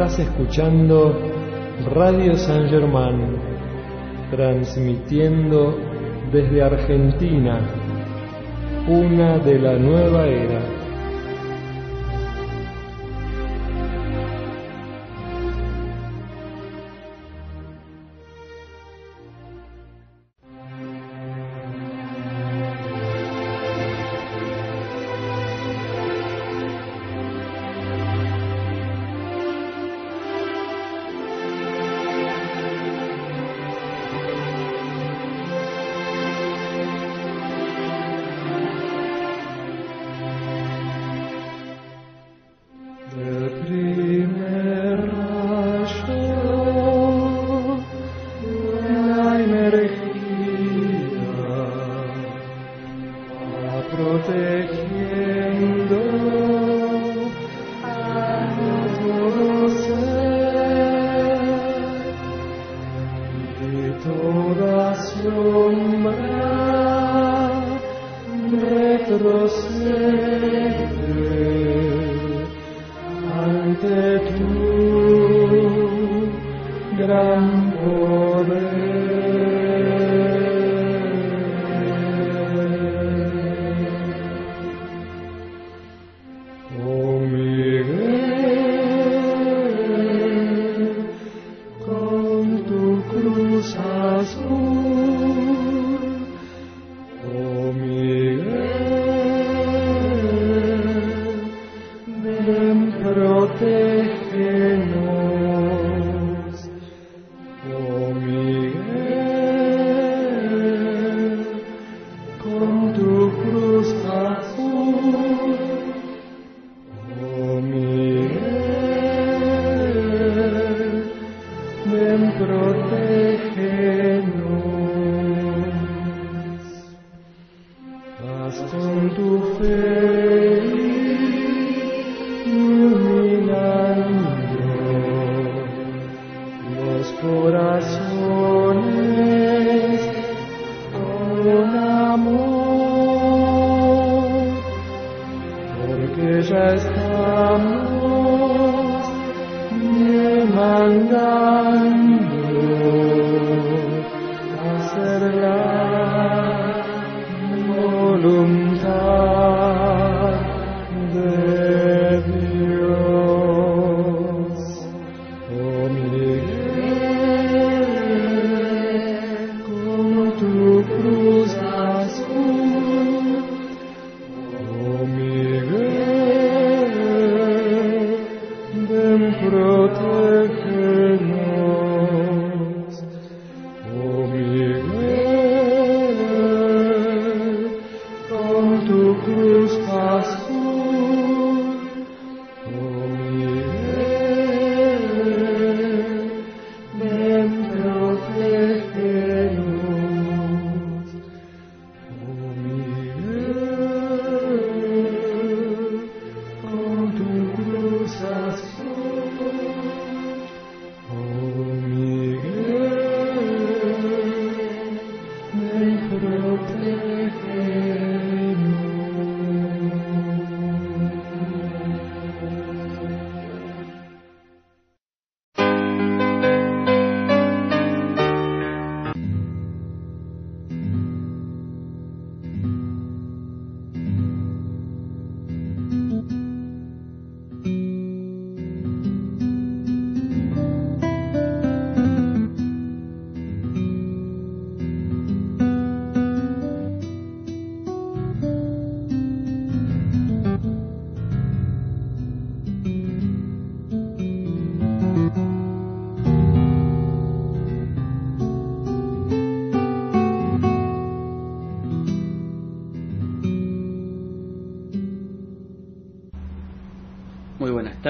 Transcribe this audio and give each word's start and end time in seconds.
Estás 0.00 0.20
escuchando 0.20 1.14
Radio 1.94 2.34
San 2.38 2.70
Germán, 2.70 3.36
transmitiendo 4.30 5.76
desde 6.32 6.62
Argentina, 6.62 7.60
una 8.88 9.36
de 9.40 9.58
la 9.58 9.74
nueva 9.74 10.26
era. 10.26 10.79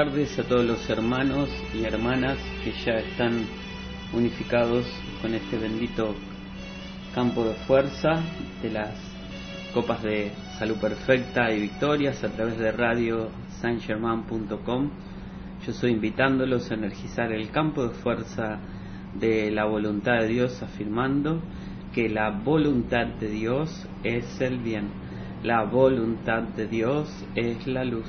Tardes 0.05 0.39
a 0.39 0.45
todos 0.45 0.65
los 0.65 0.89
hermanos 0.89 1.51
y 1.75 1.85
hermanas 1.85 2.39
que 2.65 2.73
ya 2.87 3.01
están 3.01 3.45
unificados 4.15 4.87
con 5.21 5.35
este 5.35 5.59
bendito 5.59 6.15
campo 7.15 7.45
de 7.45 7.53
fuerza 7.53 8.23
de 8.63 8.71
las 8.71 8.95
copas 9.75 10.03
de 10.03 10.33
salud 10.59 10.79
perfecta 10.79 11.53
y 11.53 11.61
victorias 11.61 12.25
a 12.25 12.31
través 12.31 12.59
de 12.59 12.73
radio 12.73 13.29
sangerman.com. 13.61 14.91
Yo 15.67 15.71
estoy 15.71 15.91
invitándolos 15.91 16.71
a 16.71 16.75
energizar 16.77 17.31
el 17.33 17.51
campo 17.51 17.87
de 17.87 17.91
fuerza 17.91 18.59
de 19.17 19.51
la 19.51 19.67
voluntad 19.67 20.21
de 20.21 20.29
Dios 20.29 20.63
afirmando 20.63 21.43
que 21.93 22.09
la 22.09 22.31
voluntad 22.31 23.07
de 23.07 23.29
Dios 23.29 23.87
es 24.03 24.41
el 24.41 24.61
bien, 24.61 24.89
la 25.43 25.65
voluntad 25.65 26.43
de 26.43 26.67
Dios 26.69 27.07
es 27.35 27.67
la 27.67 27.85
luz, 27.85 28.09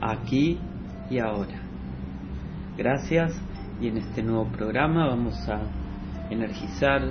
aquí 0.00 0.58
y 1.10 1.18
ahora. 1.18 1.60
Gracias 2.76 3.40
y 3.80 3.88
en 3.88 3.98
este 3.98 4.22
nuevo 4.22 4.46
programa 4.46 5.06
vamos 5.06 5.36
a 5.48 5.60
energizar 6.30 7.02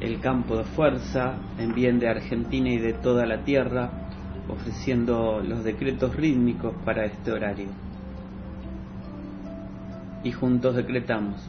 el 0.00 0.20
campo 0.20 0.56
de 0.56 0.64
fuerza 0.64 1.34
en 1.58 1.74
bien 1.74 1.98
de 1.98 2.08
Argentina 2.08 2.70
y 2.70 2.78
de 2.78 2.94
toda 2.94 3.26
la 3.26 3.44
Tierra, 3.44 3.90
ofreciendo 4.48 5.40
los 5.40 5.62
decretos 5.62 6.16
rítmicos 6.16 6.74
para 6.84 7.04
este 7.04 7.32
horario. 7.32 7.68
Y 10.24 10.32
juntos 10.32 10.76
decretamos, 10.76 11.46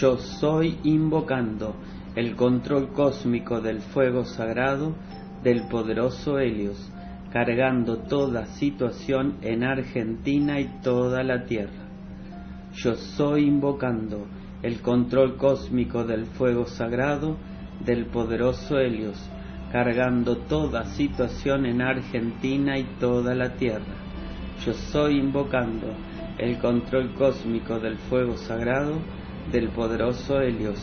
yo 0.00 0.16
soy 0.16 0.78
invocando 0.82 1.74
el 2.16 2.34
control 2.34 2.88
cósmico 2.92 3.60
del 3.60 3.80
fuego 3.80 4.24
sagrado 4.24 4.94
del 5.42 5.68
poderoso 5.68 6.38
Helios, 6.38 6.90
cargando 7.36 7.98
toda 7.98 8.46
situación 8.46 9.36
en 9.42 9.62
Argentina 9.62 10.58
y 10.58 10.80
toda 10.82 11.22
la 11.22 11.44
Tierra. 11.44 11.84
Yo 12.72 12.94
soy 12.94 13.44
invocando 13.44 14.26
el 14.62 14.80
control 14.80 15.36
cósmico 15.36 16.02
del 16.04 16.24
fuego 16.24 16.64
sagrado 16.64 17.36
del 17.84 18.06
poderoso 18.06 18.78
Helios, 18.78 19.18
cargando 19.70 20.38
toda 20.48 20.86
situación 20.94 21.66
en 21.66 21.82
Argentina 21.82 22.78
y 22.78 22.84
toda 22.98 23.34
la 23.34 23.52
tierra. 23.52 23.96
Yo 24.64 24.72
soy 24.72 25.18
invocando 25.18 25.88
el 26.38 26.56
control 26.56 27.12
cósmico 27.12 27.78
del 27.78 27.98
fuego 27.98 28.38
sagrado 28.38 28.94
del 29.52 29.68
poderoso 29.68 30.40
Helios, 30.40 30.78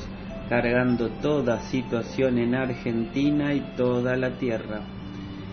cargando 0.49 1.09
toda 1.19 1.61
situación 1.61 2.37
en 2.37 2.53
Argentina 2.53 3.55
y 3.55 3.61
toda 3.75 4.15
la 4.15 4.37
tierra. 4.37 4.81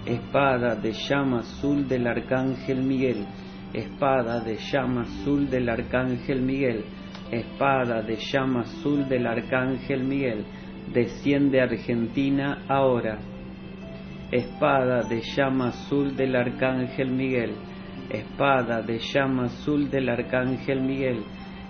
Espada 0.07 0.77
de 0.77 0.93
llama 0.93 1.41
azul 1.41 1.87
del 1.87 2.07
arcángel 2.07 2.83
Miguel, 2.83 3.27
espada 3.75 4.41
de 4.41 4.57
llama 4.57 5.03
azul 5.03 5.49
del 5.51 5.69
arcángel 5.69 6.41
Miguel, 6.41 6.85
espada 7.31 8.01
de 8.03 8.17
llama 8.17 8.61
azul 8.61 9.07
del 9.09 9.27
arcángel 9.27 10.03
Miguel, 10.03 10.45
desciende 10.93 11.61
Argentina 11.61 12.63
ahora. 12.67 13.19
Espada 14.33 15.03
de 15.03 15.21
llama 15.21 15.69
azul 15.69 16.17
del 16.17 16.35
arcángel 16.35 17.11
Miguel, 17.11 17.53
espada 18.09 18.81
de 18.81 18.99
llama 18.99 19.45
azul 19.45 19.91
del 19.91 20.09
arcángel 20.09 20.81
Miguel, 20.81 21.23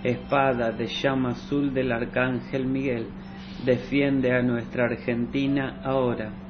espada 0.03 0.71
de 0.71 0.87
llama 0.87 1.31
azul 1.31 1.73
del 1.73 1.91
arcángel 1.91 2.65
Miguel, 2.65 3.07
defiende 3.65 4.31
a 4.31 4.41
nuestra 4.41 4.85
Argentina 4.85 5.81
ahora. 5.83 6.40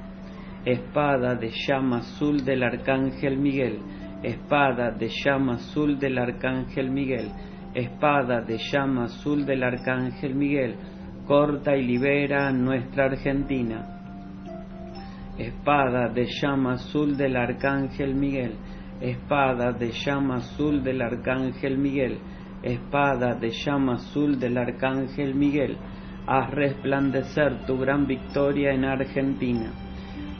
Espada 0.65 1.33
de 1.35 1.49
llama 1.49 1.97
azul 1.97 2.45
del 2.45 2.61
arcángel 2.61 3.37
Miguel, 3.37 3.79
espada 4.21 4.91
de 4.91 5.09
llama 5.09 5.53
azul 5.53 5.97
del 5.97 6.19
arcángel 6.19 6.91
Miguel, 6.91 7.31
espada 7.73 8.41
de 8.41 8.59
llama 8.71 9.05
azul 9.05 9.43
del 9.43 9.63
arcángel 9.63 10.35
Miguel, 10.35 10.75
corta 11.25 11.75
y 11.75 11.83
libera 11.83 12.47
a 12.47 12.51
nuestra 12.51 13.05
Argentina. 13.05 13.97
Espada 15.37 16.09
de 16.09 16.27
llama 16.27 16.73
azul 16.73 17.17
del 17.17 17.37
arcángel 17.37 18.13
Miguel, 18.13 18.53
espada 18.99 19.71
de 19.71 19.91
llama 19.91 20.35
azul 20.35 20.83
del 20.83 21.01
arcángel 21.01 21.77
Miguel, 21.77 22.19
espada 22.61 23.33
de 23.33 23.49
llama 23.49 23.95
azul 23.95 24.39
del 24.39 24.57
arcángel 24.57 25.33
Miguel, 25.33 25.75
haz 26.27 26.51
resplandecer 26.51 27.65
tu 27.65 27.79
gran 27.79 28.05
victoria 28.05 28.73
en 28.73 28.85
Argentina. 28.85 29.71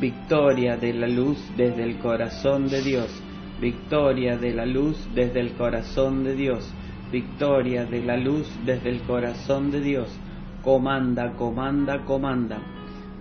Victoria 0.00 0.76
de 0.76 0.94
la 0.94 1.06
luz 1.06 1.38
desde 1.56 1.84
el 1.84 1.98
corazón 1.98 2.68
de 2.68 2.82
Dios. 2.82 3.22
Victoria 3.60 4.36
de 4.38 4.54
la 4.54 4.64
luz 4.64 4.96
desde 5.14 5.40
el 5.40 5.52
corazón 5.52 6.24
de 6.24 6.34
Dios 6.34 6.72
victoria 7.10 7.86
de 7.86 8.02
la 8.02 8.16
luz 8.16 8.48
desde 8.64 8.90
el 8.90 9.02
corazón 9.02 9.70
de 9.70 9.80
Dios. 9.80 10.08
Comanda, 10.62 11.32
comanda, 11.32 12.04
comanda. 12.04 12.58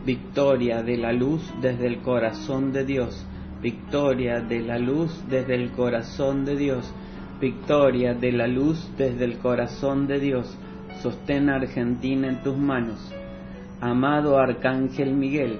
Victoria 0.06 0.84
de 0.84 0.98
la 0.98 1.12
luz 1.12 1.42
desde 1.62 1.88
el 1.88 2.00
corazón 2.02 2.72
de 2.72 2.86
Dios. 2.86 3.26
Victoria 3.62 4.42
de 4.42 4.62
la 4.62 4.78
luz 4.78 5.24
desde 5.30 5.56
el 5.56 5.72
corazón 5.72 6.46
de 6.46 6.56
Dios. 6.56 6.94
Victoria 7.42 8.14
de 8.14 8.32
la 8.32 8.48
luz 8.48 8.92
desde 8.98 9.26
el 9.26 9.40
corazón 9.40 10.08
de 10.08 10.20
Dios. 10.20 10.58
Sostén 11.02 11.50
a 11.50 11.56
Argentina 11.56 12.28
en 12.28 12.44
tus 12.44 12.58
manos. 12.58 13.14
Amado 13.82 14.38
Arcángel 14.38 15.14
Miguel, 15.14 15.60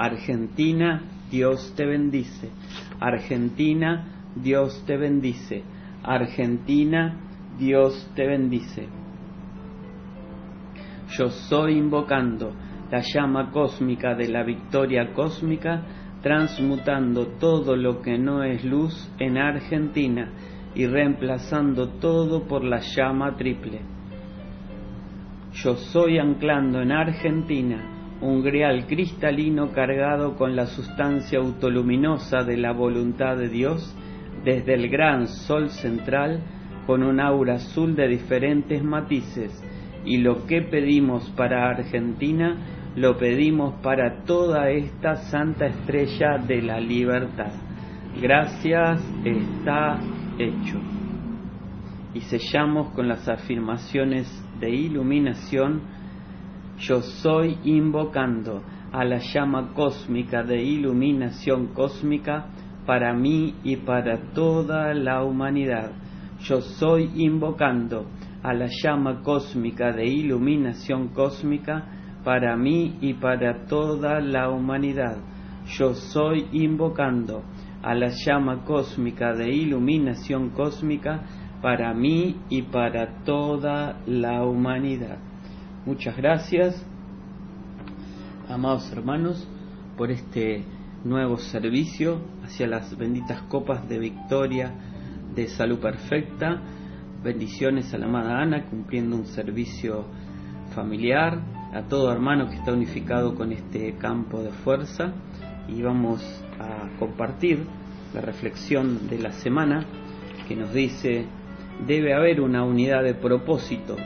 Argentina, 0.00 1.02
Dios 1.30 1.74
te 1.76 1.84
bendice. 1.84 2.48
Argentina, 3.00 4.06
Dios 4.34 4.82
te 4.86 4.96
bendice. 4.96 5.62
Argentina, 6.02 7.20
Dios 7.58 8.10
te 8.16 8.26
bendice. 8.26 8.88
Yo 11.18 11.28
soy 11.28 11.76
invocando 11.76 12.54
la 12.90 13.02
llama 13.02 13.50
cósmica 13.50 14.14
de 14.14 14.28
la 14.28 14.42
victoria 14.42 15.12
cósmica, 15.12 15.82
transmutando 16.22 17.26
todo 17.38 17.76
lo 17.76 18.00
que 18.00 18.16
no 18.16 18.42
es 18.42 18.64
luz 18.64 19.12
en 19.18 19.36
Argentina 19.36 20.30
y 20.74 20.86
reemplazando 20.86 21.90
todo 22.00 22.44
por 22.44 22.64
la 22.64 22.80
llama 22.96 23.36
triple. 23.36 23.82
Yo 25.52 25.74
soy 25.74 26.18
anclando 26.18 26.80
en 26.80 26.90
Argentina 26.90 27.99
un 28.20 28.42
grial 28.42 28.86
cristalino 28.86 29.72
cargado 29.72 30.36
con 30.36 30.54
la 30.54 30.66
sustancia 30.66 31.38
autoluminosa 31.38 32.42
de 32.44 32.56
la 32.56 32.72
voluntad 32.72 33.36
de 33.36 33.48
Dios 33.48 33.96
desde 34.44 34.74
el 34.74 34.88
gran 34.88 35.26
sol 35.26 35.70
central 35.70 36.40
con 36.86 37.02
un 37.02 37.20
aura 37.20 37.54
azul 37.54 37.94
de 37.96 38.08
diferentes 38.08 38.82
matices 38.82 39.52
y 40.04 40.18
lo 40.18 40.46
que 40.46 40.62
pedimos 40.62 41.30
para 41.30 41.68
Argentina 41.68 42.56
lo 42.96 43.16
pedimos 43.16 43.74
para 43.82 44.24
toda 44.24 44.70
esta 44.70 45.16
santa 45.16 45.66
estrella 45.66 46.38
de 46.38 46.62
la 46.62 46.80
libertad. 46.80 47.52
Gracias 48.20 49.00
está 49.24 50.00
hecho. 50.38 50.80
Y 52.14 52.20
sellamos 52.22 52.92
con 52.92 53.06
las 53.06 53.28
afirmaciones 53.28 54.26
de 54.58 54.70
iluminación, 54.70 55.82
yo 56.80 57.02
soy 57.02 57.58
invocando 57.64 58.62
a 58.90 59.04
la 59.04 59.18
llama 59.18 59.74
cósmica 59.74 60.42
de 60.42 60.62
iluminación 60.62 61.68
cósmica 61.74 62.46
para 62.86 63.12
mí 63.12 63.54
y 63.62 63.76
para 63.76 64.32
toda 64.32 64.94
la 64.94 65.22
humanidad. 65.22 65.92
Yo 66.42 66.62
soy 66.62 67.10
invocando 67.16 68.06
a 68.42 68.54
la 68.54 68.66
llama 68.82 69.20
cósmica 69.22 69.92
de 69.92 70.06
iluminación 70.06 71.08
cósmica 71.08 71.84
para 72.24 72.56
mí 72.56 72.96
y 73.02 73.12
para 73.12 73.66
toda 73.66 74.20
la 74.20 74.48
humanidad. 74.48 75.18
Yo 75.78 75.92
soy 75.92 76.46
invocando 76.52 77.42
a 77.82 77.94
la 77.94 78.08
llama 78.24 78.64
cósmica 78.64 79.34
de 79.34 79.50
iluminación 79.50 80.50
cósmica 80.50 81.20
para 81.60 81.92
mí 81.92 82.36
y 82.48 82.62
para 82.62 83.22
toda 83.24 84.00
la 84.06 84.42
humanidad. 84.44 85.29
Muchas 85.86 86.14
gracias, 86.14 86.84
amados 88.50 88.92
hermanos, 88.92 89.48
por 89.96 90.10
este 90.10 90.62
nuevo 91.04 91.38
servicio 91.38 92.20
hacia 92.44 92.66
las 92.66 92.98
benditas 92.98 93.40
copas 93.44 93.88
de 93.88 93.98
victoria 93.98 94.74
de 95.34 95.46
salud 95.48 95.78
perfecta. 95.78 96.60
Bendiciones 97.24 97.94
a 97.94 97.98
la 97.98 98.04
amada 98.04 98.42
Ana 98.42 98.66
cumpliendo 98.66 99.16
un 99.16 99.24
servicio 99.24 100.04
familiar, 100.74 101.40
a 101.72 101.80
todo 101.88 102.12
hermano 102.12 102.50
que 102.50 102.56
está 102.56 102.74
unificado 102.74 103.34
con 103.34 103.50
este 103.50 103.94
campo 103.96 104.42
de 104.42 104.50
fuerza 104.50 105.14
y 105.66 105.80
vamos 105.80 106.20
a 106.58 106.90
compartir 106.98 107.64
la 108.12 108.20
reflexión 108.20 109.08
de 109.08 109.18
la 109.18 109.32
semana 109.32 109.86
que 110.46 110.56
nos 110.56 110.74
dice 110.74 111.24
debe 111.86 112.12
haber 112.12 112.42
una 112.42 112.64
unidad 112.64 113.02
de 113.02 113.14
propósito 113.14 113.96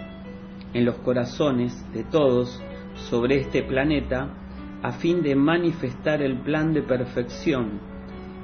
en 0.75 0.85
los 0.85 0.97
corazones 0.97 1.73
de 1.93 2.05
todos 2.05 2.61
sobre 3.09 3.41
este 3.41 3.63
planeta 3.63 4.29
a 4.83 4.93
fin 4.93 5.23
de 5.23 5.35
manifestar 5.35 6.21
el 6.21 6.41
plan 6.41 6.75
de 6.75 6.83
perfección, 6.83 7.81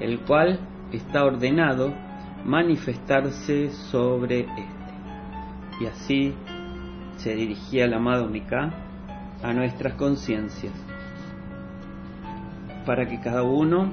el 0.01 0.21
cual 0.21 0.59
está 0.91 1.25
ordenado 1.25 1.93
manifestarse 2.45 3.71
sobre 3.71 4.41
este. 4.41 4.65
Y 5.81 5.87
así 5.87 6.35
se 7.17 7.35
dirigía 7.35 7.85
el 7.85 7.95
amado 7.95 8.31
a 9.43 9.53
nuestras 9.53 9.95
conciencias, 9.95 10.73
para 12.87 13.07
que 13.07 13.21
cada 13.21 13.43
uno 13.43 13.91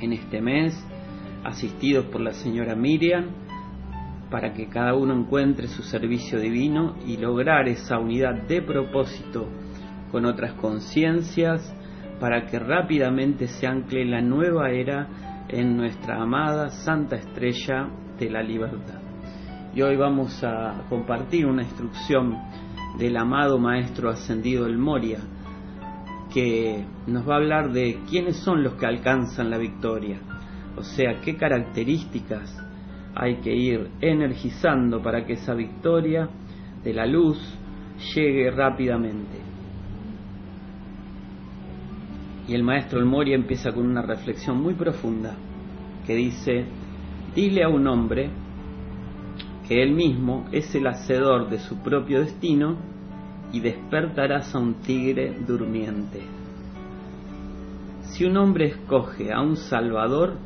en 0.00 0.12
este 0.12 0.40
mes, 0.40 0.74
asistidos 1.44 2.06
por 2.06 2.20
la 2.20 2.32
señora 2.32 2.74
Miriam, 2.74 3.26
para 4.30 4.52
que 4.52 4.68
cada 4.68 4.94
uno 4.94 5.14
encuentre 5.14 5.68
su 5.68 5.82
servicio 5.82 6.38
divino 6.38 6.96
y 7.06 7.16
lograr 7.16 7.68
esa 7.68 7.98
unidad 7.98 8.42
de 8.46 8.62
propósito 8.62 9.48
con 10.12 10.26
otras 10.26 10.54
conciencias, 10.54 11.74
para 12.20 12.46
que 12.46 12.58
rápidamente 12.58 13.46
se 13.46 13.66
ancle 13.66 14.04
la 14.04 14.20
nueva 14.20 14.70
era 14.70 15.08
en 15.48 15.76
nuestra 15.76 16.20
amada 16.20 16.70
Santa 16.70 17.16
Estrella 17.16 17.88
de 18.18 18.30
la 18.30 18.42
Libertad. 18.42 19.00
Y 19.74 19.82
hoy 19.82 19.96
vamos 19.96 20.42
a 20.42 20.84
compartir 20.88 21.46
una 21.46 21.62
instrucción 21.62 22.36
del 22.98 23.16
amado 23.16 23.58
Maestro 23.58 24.10
Ascendido 24.10 24.64
del 24.64 24.78
Moria, 24.78 25.20
que 26.32 26.84
nos 27.06 27.26
va 27.28 27.34
a 27.34 27.38
hablar 27.38 27.72
de 27.72 28.00
quiénes 28.10 28.36
son 28.36 28.62
los 28.62 28.74
que 28.74 28.86
alcanzan 28.86 29.50
la 29.50 29.58
victoria, 29.58 30.18
o 30.76 30.82
sea, 30.82 31.20
qué 31.20 31.36
características 31.36 32.67
hay 33.18 33.38
que 33.38 33.52
ir 33.52 33.90
energizando 34.00 35.02
para 35.02 35.26
que 35.26 35.32
esa 35.32 35.52
victoria 35.52 36.28
de 36.84 36.94
la 36.94 37.04
luz 37.04 37.36
llegue 38.14 38.48
rápidamente. 38.52 39.38
Y 42.46 42.54
el 42.54 42.62
maestro 42.62 43.00
El 43.00 43.06
Moria 43.06 43.34
empieza 43.34 43.72
con 43.72 43.86
una 43.86 44.02
reflexión 44.02 44.62
muy 44.62 44.74
profunda 44.74 45.34
que 46.06 46.14
dice, 46.14 46.64
dile 47.34 47.64
a 47.64 47.68
un 47.68 47.88
hombre 47.88 48.30
que 49.66 49.82
él 49.82 49.94
mismo 49.94 50.46
es 50.52 50.72
el 50.76 50.86
hacedor 50.86 51.50
de 51.50 51.58
su 51.58 51.82
propio 51.82 52.20
destino 52.20 52.76
y 53.52 53.58
despertarás 53.58 54.54
a 54.54 54.60
un 54.60 54.74
tigre 54.74 55.34
durmiente. 55.44 56.22
Si 58.02 58.24
un 58.24 58.36
hombre 58.36 58.66
escoge 58.66 59.32
a 59.32 59.40
un 59.42 59.56
Salvador, 59.56 60.38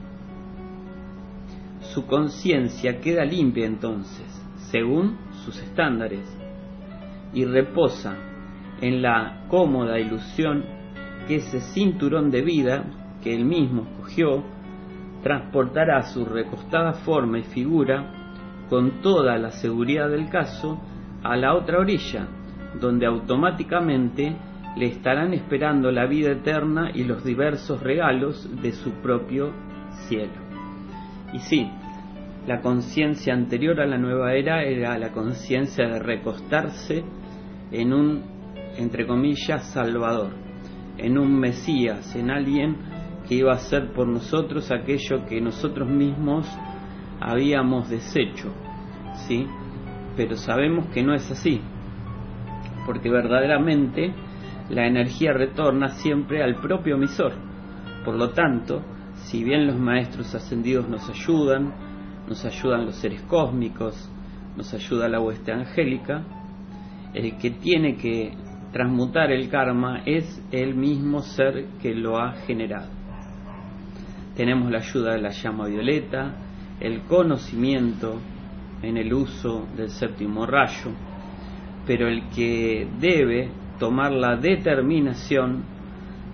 su 1.93 2.07
conciencia 2.07 3.01
queda 3.01 3.25
limpia 3.25 3.67
entonces, 3.67 4.27
según 4.71 5.19
sus 5.45 5.61
estándares, 5.63 6.27
y 7.35 7.45
reposa 7.45 8.17
en 8.81 9.03
la 9.03 9.45
cómoda 9.49 9.99
ilusión 9.99 10.65
que 11.29 11.37
ese 11.37 11.61
cinturón 11.61 12.31
de 12.31 12.43
vida 12.43 12.85
que 13.23 13.35
él 13.35 13.45
mismo 13.45 13.83
escogió 13.83 14.43
transportará 15.23 16.03
su 16.03 16.25
recostada 16.25 16.95
forma 16.95 17.39
y 17.39 17.43
figura 17.43 18.35
con 18.69 19.03
toda 19.03 19.37
la 19.39 19.51
seguridad 19.51 20.09
del 20.09 20.29
caso 20.31 20.81
a 21.23 21.37
la 21.37 21.55
otra 21.55 21.79
orilla, 21.79 22.27
donde 22.81 23.07
automáticamente 23.07 24.35
le 24.77 24.87
estarán 24.87 25.35
esperando 25.35 25.91
la 25.91 26.07
vida 26.07 26.33
eterna 26.33 26.91
y 26.93 27.05
los 27.05 27.23
diversos 27.23 27.83
regalos 27.83 28.49
de 28.63 28.73
su 28.73 28.93
propio 29.03 29.53
cielo. 30.09 30.33
Y 31.33 31.39
sí, 31.39 31.71
la 32.47 32.61
conciencia 32.61 33.35
anterior 33.35 33.81
a 33.81 33.87
la 33.87 33.99
nueva 33.99 34.35
era 34.35 34.65
era 34.65 34.99
la 34.99 35.13
conciencia 35.13 35.87
de 35.87 35.99
recostarse 36.01 37.05
en 37.71 37.93
un, 37.93 38.23
entre 38.77 39.07
comillas, 39.07 39.73
salvador, 39.73 40.33
en 40.99 41.19
un 41.19 41.39
Mesías, 41.39 42.15
en 42.17 42.31
alguien 42.31 42.77
que 43.29 43.37
iba 43.37 43.53
a 43.53 43.57
hacer 43.57 43.93
por 43.93 44.09
nosotros 44.09 44.71
aquello 44.73 45.25
que 45.27 45.41
nosotros 45.41 45.89
mismos 45.89 46.47
habíamos 47.21 47.89
deshecho, 47.89 48.53
¿sí? 49.29 49.47
Pero 50.17 50.37
sabemos 50.37 50.87
que 50.87 51.03
no 51.03 51.15
es 51.15 51.31
así, 51.31 51.61
porque 52.85 53.09
verdaderamente 53.09 54.13
la 54.69 54.87
energía 54.87 55.33
retorna 55.33 55.91
siempre 55.91 56.43
al 56.43 56.57
propio 56.57 56.97
emisor. 56.97 57.33
Por 58.05 58.17
lo 58.17 58.31
tanto, 58.31 58.83
si 59.15 59.45
bien 59.45 59.67
los 59.67 59.79
maestros 59.79 60.35
ascendidos 60.35 60.89
nos 60.89 61.09
ayudan, 61.09 61.92
nos 62.33 62.47
ayudan 62.47 62.87
los 62.87 62.97
seres 62.97 63.21
cósmicos, 63.29 64.09
nos 64.57 64.73
ayuda 64.73 65.07
la 65.07 65.21
hueste 65.21 65.53
angélica, 65.53 66.25
el 67.13 67.37
que 67.37 67.51
tiene 67.51 67.97
que 67.97 68.33
transmutar 68.73 69.31
el 69.31 69.51
karma 69.51 70.03
es 70.07 70.43
el 70.51 70.75
mismo 70.75 71.21
ser 71.21 71.67
que 71.83 71.95
lo 71.95 72.19
ha 72.19 72.33
generado. 72.47 72.89
Tenemos 74.35 74.71
la 74.71 74.79
ayuda 74.79 75.13
de 75.13 75.21
la 75.21 75.29
llama 75.29 75.67
violeta, 75.67 76.35
el 76.81 77.03
conocimiento 77.03 78.19
en 78.81 78.97
el 78.97 79.13
uso 79.13 79.67
del 79.77 79.91
séptimo 79.91 80.47
rayo, 80.47 80.91
pero 81.87 82.09
el 82.09 82.31
que 82.31 82.89
debe 82.99 83.51
tomar 83.79 84.11
la 84.11 84.37
determinación 84.37 85.65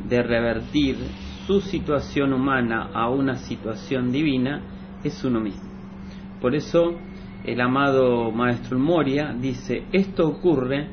de 0.09 0.23
revertir 0.23 0.97
su 1.45 1.61
situación 1.61 2.33
humana 2.33 2.89
a 2.95 3.11
una 3.11 3.35
situación 3.35 4.13
divina 4.13 4.63
es 5.03 5.25
uno 5.25 5.41
mismo. 5.41 5.68
Por 6.41 6.55
eso 6.55 6.95
el 7.45 7.61
amado 7.61 8.31
Maestro 8.31 8.79
Moria 8.79 9.35
dice, 9.39 9.85
esto 9.93 10.29
ocurre 10.29 10.89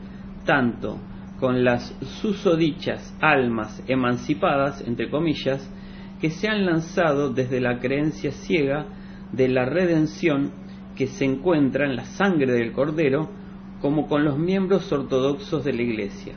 tanto 0.45 0.99
con 1.39 1.63
las 1.63 1.95
susodichas 2.21 3.15
almas 3.21 3.83
emancipadas, 3.87 4.81
entre 4.87 5.09
comillas, 5.09 5.69
que 6.21 6.29
se 6.29 6.47
han 6.47 6.65
lanzado 6.65 7.33
desde 7.33 7.59
la 7.59 7.79
creencia 7.79 8.31
ciega 8.31 8.85
de 9.31 9.49
la 9.49 9.65
redención 9.65 10.51
que 10.95 11.07
se 11.07 11.25
encuentra 11.25 11.85
en 11.85 11.95
la 11.95 12.05
sangre 12.05 12.53
del 12.53 12.71
Cordero 12.71 13.29
como 13.81 14.07
con 14.07 14.23
los 14.23 14.37
miembros 14.37 14.91
ortodoxos 14.91 15.63
de 15.65 15.73
la 15.73 15.81
Iglesia. 15.81 16.35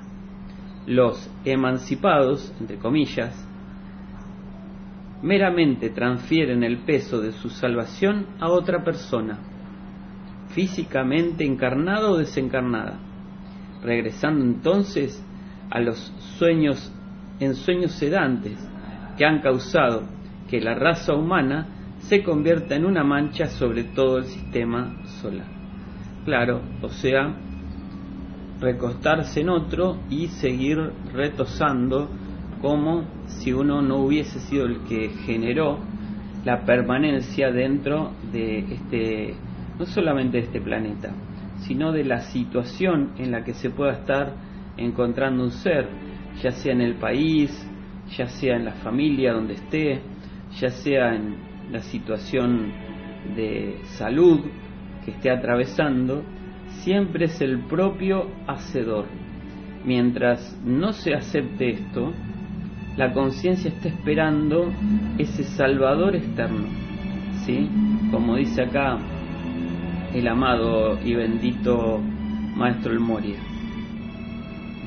Los 0.87 1.31
emancipados, 1.45 2.53
entre 2.61 2.79
comillas, 2.79 3.48
meramente 5.23 5.91
transfieren 5.91 6.63
el 6.63 6.79
peso 6.79 7.21
de 7.21 7.33
su 7.33 7.51
salvación 7.51 8.27
a 8.41 8.49
otra 8.49 8.85
persona, 8.85 9.39
físicamente 10.49 11.45
encarnada 11.45 12.11
o 12.11 12.17
desencarnada, 12.17 12.99
regresando 13.83 14.45
entonces 14.45 15.25
a 15.71 15.81
los 15.81 15.99
sueños 16.39 16.93
en 17.41 17.55
sueños 17.55 17.93
sedantes 17.93 18.59
que 19.17 19.25
han 19.25 19.41
causado 19.41 20.03
que 20.49 20.61
la 20.61 20.75
raza 20.75 21.15
humana 21.15 21.69
se 22.01 22.23
convierta 22.23 22.75
en 22.75 22.87
una 22.87 23.05
mancha 23.05 23.47
sobre 23.47 23.85
todo 23.85 24.19
el 24.19 24.25
sistema 24.25 24.97
solar. 25.21 25.47
Claro, 26.25 26.62
o 26.83 26.88
sea, 26.88 27.35
recostarse 28.61 29.40
en 29.40 29.51
otro 29.51 29.99
y 30.09 30.29
seguir 30.29 30.79
retosando 31.12 32.11
como 32.61 33.05
si 33.27 33.53
uno 33.53 33.83
no 33.83 33.99
hubiese 33.99 34.40
sido 34.40 34.66
el 34.66 34.81
que 34.85 35.11
generó 35.25 35.79
la 36.44 36.64
permanencia 36.64 37.51
dentro 37.51 38.12
de 38.33 38.59
este, 38.59 39.35
no 39.79 39.87
solamente 39.87 40.38
de 40.38 40.44
este 40.44 40.61
planeta, 40.61 41.12
sino 41.61 41.92
de 41.92 42.05
la 42.05 42.21
situación 42.21 43.12
en 43.18 43.31
la 43.31 43.44
que 43.44 43.55
se 43.55 43.71
pueda 43.71 43.92
estar 43.92 44.35
encontrando 44.77 45.42
un 45.42 45.51
ser, 45.51 45.88
ya 46.42 46.53
sea 46.53 46.73
en 46.73 46.81
el 46.81 46.94
país, 46.94 47.51
ya 48.16 48.27
sea 48.27 48.57
en 48.57 48.64
la 48.64 48.73
familia 48.75 49.33
donde 49.33 49.55
esté, 49.55 50.01
ya 50.59 50.71
sea 50.71 51.14
en 51.14 51.37
la 51.71 51.81
situación 51.81 52.73
de 53.37 53.81
salud 53.97 54.40
que 55.05 55.11
esté 55.11 55.31
atravesando, 55.31 56.23
siempre 56.83 57.27
es 57.27 57.40
el 57.40 57.61
propio 57.66 58.31
hacedor. 58.47 59.07
Mientras 59.85 60.59
no 60.64 60.92
se 60.92 61.14
acepte 61.14 61.71
esto, 61.71 62.12
la 62.99 63.13
conciencia 63.13 63.71
está 63.71 63.89
esperando 63.89 64.73
ese 65.19 65.45
salvador 65.45 66.17
externo, 66.17 66.67
¿sí? 67.47 67.71
Como 68.11 68.35
dice 68.35 68.63
acá 68.63 68.99
el 70.13 70.27
amado 70.27 70.99
y 71.05 71.15
bendito 71.15 72.01
Maestro 72.57 72.93
El 72.93 72.99
Moria. 72.99 73.39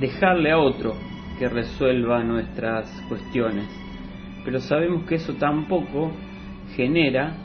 Dejarle 0.02 0.52
a 0.52 0.58
otro 0.58 0.94
que 1.40 1.48
resuelva 1.48 2.22
nuestras 2.22 2.92
cuestiones. 3.08 3.66
Pero 4.44 4.60
sabemos 4.60 5.06
que 5.06 5.16
eso 5.16 5.36
tampoco 5.36 6.12
genera 6.76 7.38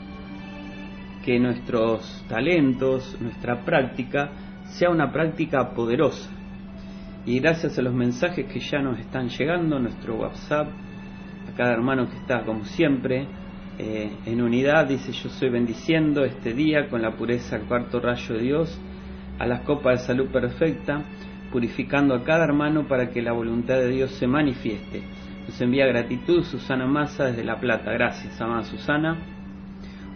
que 1.23 1.39
nuestros 1.39 2.25
talentos, 2.27 3.15
nuestra 3.21 3.63
práctica, 3.63 4.31
sea 4.65 4.89
una 4.89 5.13
práctica 5.13 5.69
poderosa. 5.73 6.29
Y 7.27 7.41
gracias 7.41 7.77
a 7.77 7.81
los 7.81 7.93
mensajes 7.93 8.45
que 8.45 8.61
ya 8.61 8.79
nos 8.79 8.97
están 8.99 9.27
llegando, 9.27 9.77
nuestro 9.79 10.15
WhatsApp, 10.15 10.69
a 10.69 11.57
cada 11.57 11.73
hermano 11.73 12.09
que 12.09 12.15
está 12.15 12.45
como 12.45 12.63
siempre 12.63 13.27
eh, 13.77 14.09
en 14.25 14.41
unidad, 14.41 14.87
dice 14.87 15.11
yo 15.11 15.27
soy 15.27 15.49
bendiciendo 15.49 16.23
este 16.23 16.53
día 16.53 16.87
con 16.87 17.01
la 17.01 17.17
pureza 17.17 17.59
cuarto 17.67 17.99
rayo 17.99 18.35
de 18.35 18.41
Dios, 18.41 18.79
a 19.39 19.45
las 19.45 19.59
copas 19.63 19.99
de 19.99 20.07
salud 20.07 20.29
perfecta, 20.29 21.03
purificando 21.51 22.15
a 22.15 22.23
cada 22.23 22.45
hermano 22.45 22.87
para 22.87 23.09
que 23.09 23.21
la 23.21 23.33
voluntad 23.33 23.75
de 23.75 23.89
Dios 23.89 24.11
se 24.11 24.25
manifieste. 24.25 25.03
Nos 25.45 25.59
envía 25.59 25.85
gratitud 25.85 26.45
Susana 26.45 26.87
Massa 26.87 27.25
desde 27.25 27.43
La 27.43 27.59
Plata. 27.59 27.91
Gracias, 27.91 28.39
amada 28.39 28.63
Susana. 28.63 29.17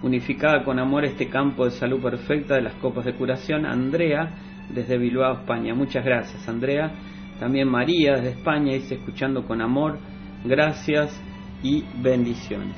Unificada 0.02 0.63
con 0.63 0.80
amor 0.80 1.04
este 1.04 1.28
campo 1.28 1.65
de 1.65 1.71
salud 1.71 2.02
perfecta 2.02 2.56
de 2.56 2.62
las 2.62 2.76
copas 2.76 3.04
de 3.04 3.15
curación, 3.15 3.65
Andrea 3.65 4.30
desde 4.73 4.97
Bilbao, 4.97 5.34
España. 5.39 5.73
Muchas 5.73 6.03
gracias, 6.03 6.47
Andrea. 6.47 6.91
También 7.39 7.67
María 7.67 8.15
desde 8.15 8.29
España 8.29 8.73
dice 8.73 8.95
escuchando 8.95 9.45
con 9.45 9.62
amor. 9.62 9.97
Gracias 10.43 11.19
y 11.63 11.84
bendiciones. 12.01 12.75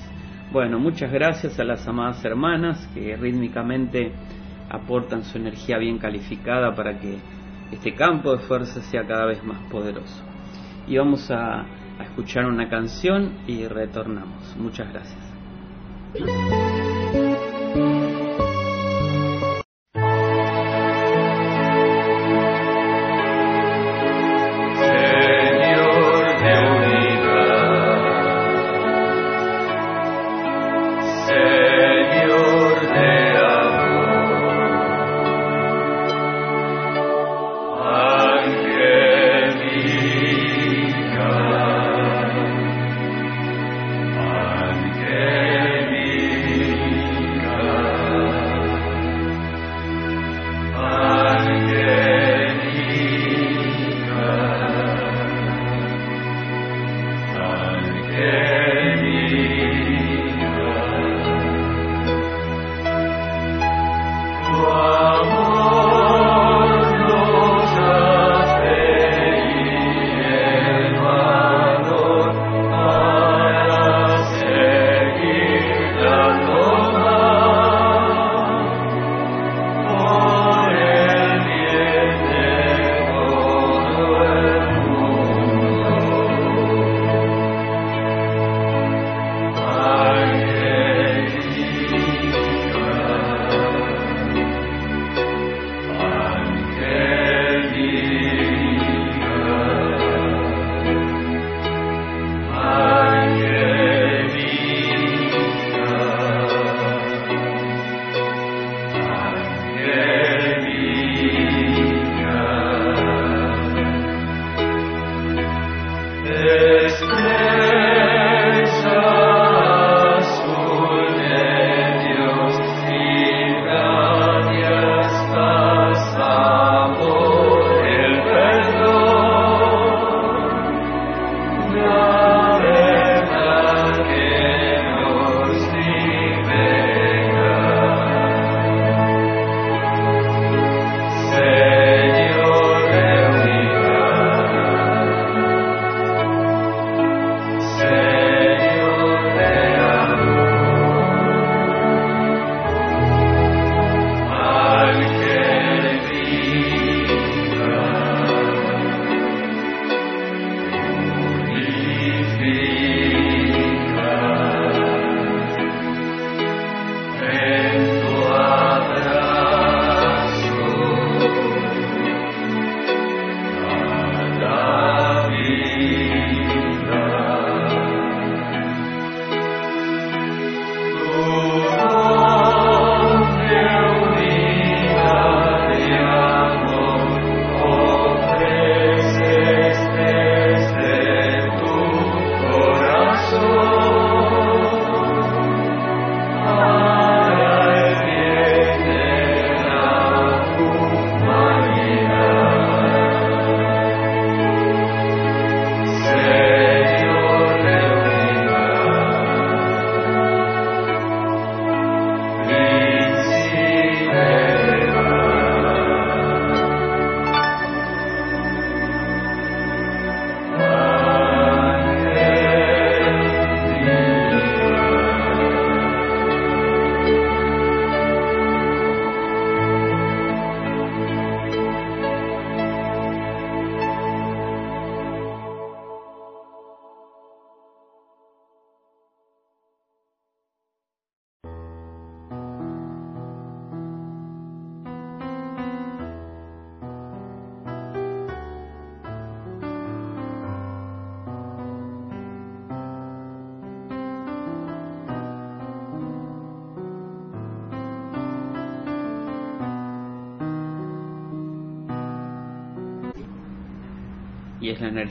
Bueno, 0.52 0.80
muchas 0.80 1.12
gracias 1.12 1.60
a 1.60 1.64
las 1.64 1.88
amadas 1.88 2.24
hermanas 2.24 2.88
que 2.94 3.16
rítmicamente 3.16 4.12
aportan 4.70 5.24
su 5.24 5.38
energía 5.38 5.78
bien 5.78 5.98
calificada 5.98 6.76
para 6.76 7.00
que 7.00 7.18
este 7.72 7.94
campo 7.96 8.36
de 8.36 8.44
fuerza 8.44 8.82
sea 8.82 9.06
cada 9.06 9.26
vez 9.26 9.44
más 9.44 9.60
poderoso. 9.72 10.24
Y 10.88 10.98
vamos 10.98 11.32
a, 11.32 11.62
a 11.62 12.04
escuchar 12.04 12.46
una 12.46 12.70
canción 12.70 13.34
y 13.48 13.68
retornamos. 13.68 14.56
Muchas 14.58 14.92
gracias. 14.92 16.73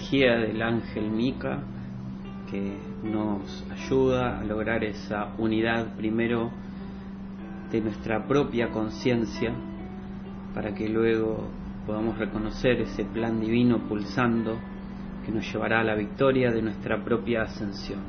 Energía 0.02 0.36
del 0.36 0.60
ángel 0.60 1.10
Mika 1.10 1.60
que 2.50 2.76
nos 3.04 3.64
ayuda 3.70 4.40
a 4.40 4.44
lograr 4.44 4.82
esa 4.82 5.32
unidad 5.38 5.94
primero 5.96 6.50
de 7.70 7.80
nuestra 7.80 8.26
propia 8.26 8.70
conciencia 8.70 9.54
para 10.54 10.74
que 10.74 10.88
luego 10.88 11.48
podamos 11.86 12.18
reconocer 12.18 12.80
ese 12.80 13.04
plan 13.04 13.40
divino 13.40 13.78
pulsando 13.88 14.58
que 15.24 15.30
nos 15.30 15.50
llevará 15.52 15.80
a 15.80 15.84
la 15.84 15.94
victoria 15.94 16.50
de 16.50 16.62
nuestra 16.62 17.02
propia 17.04 17.42
ascensión. 17.42 18.00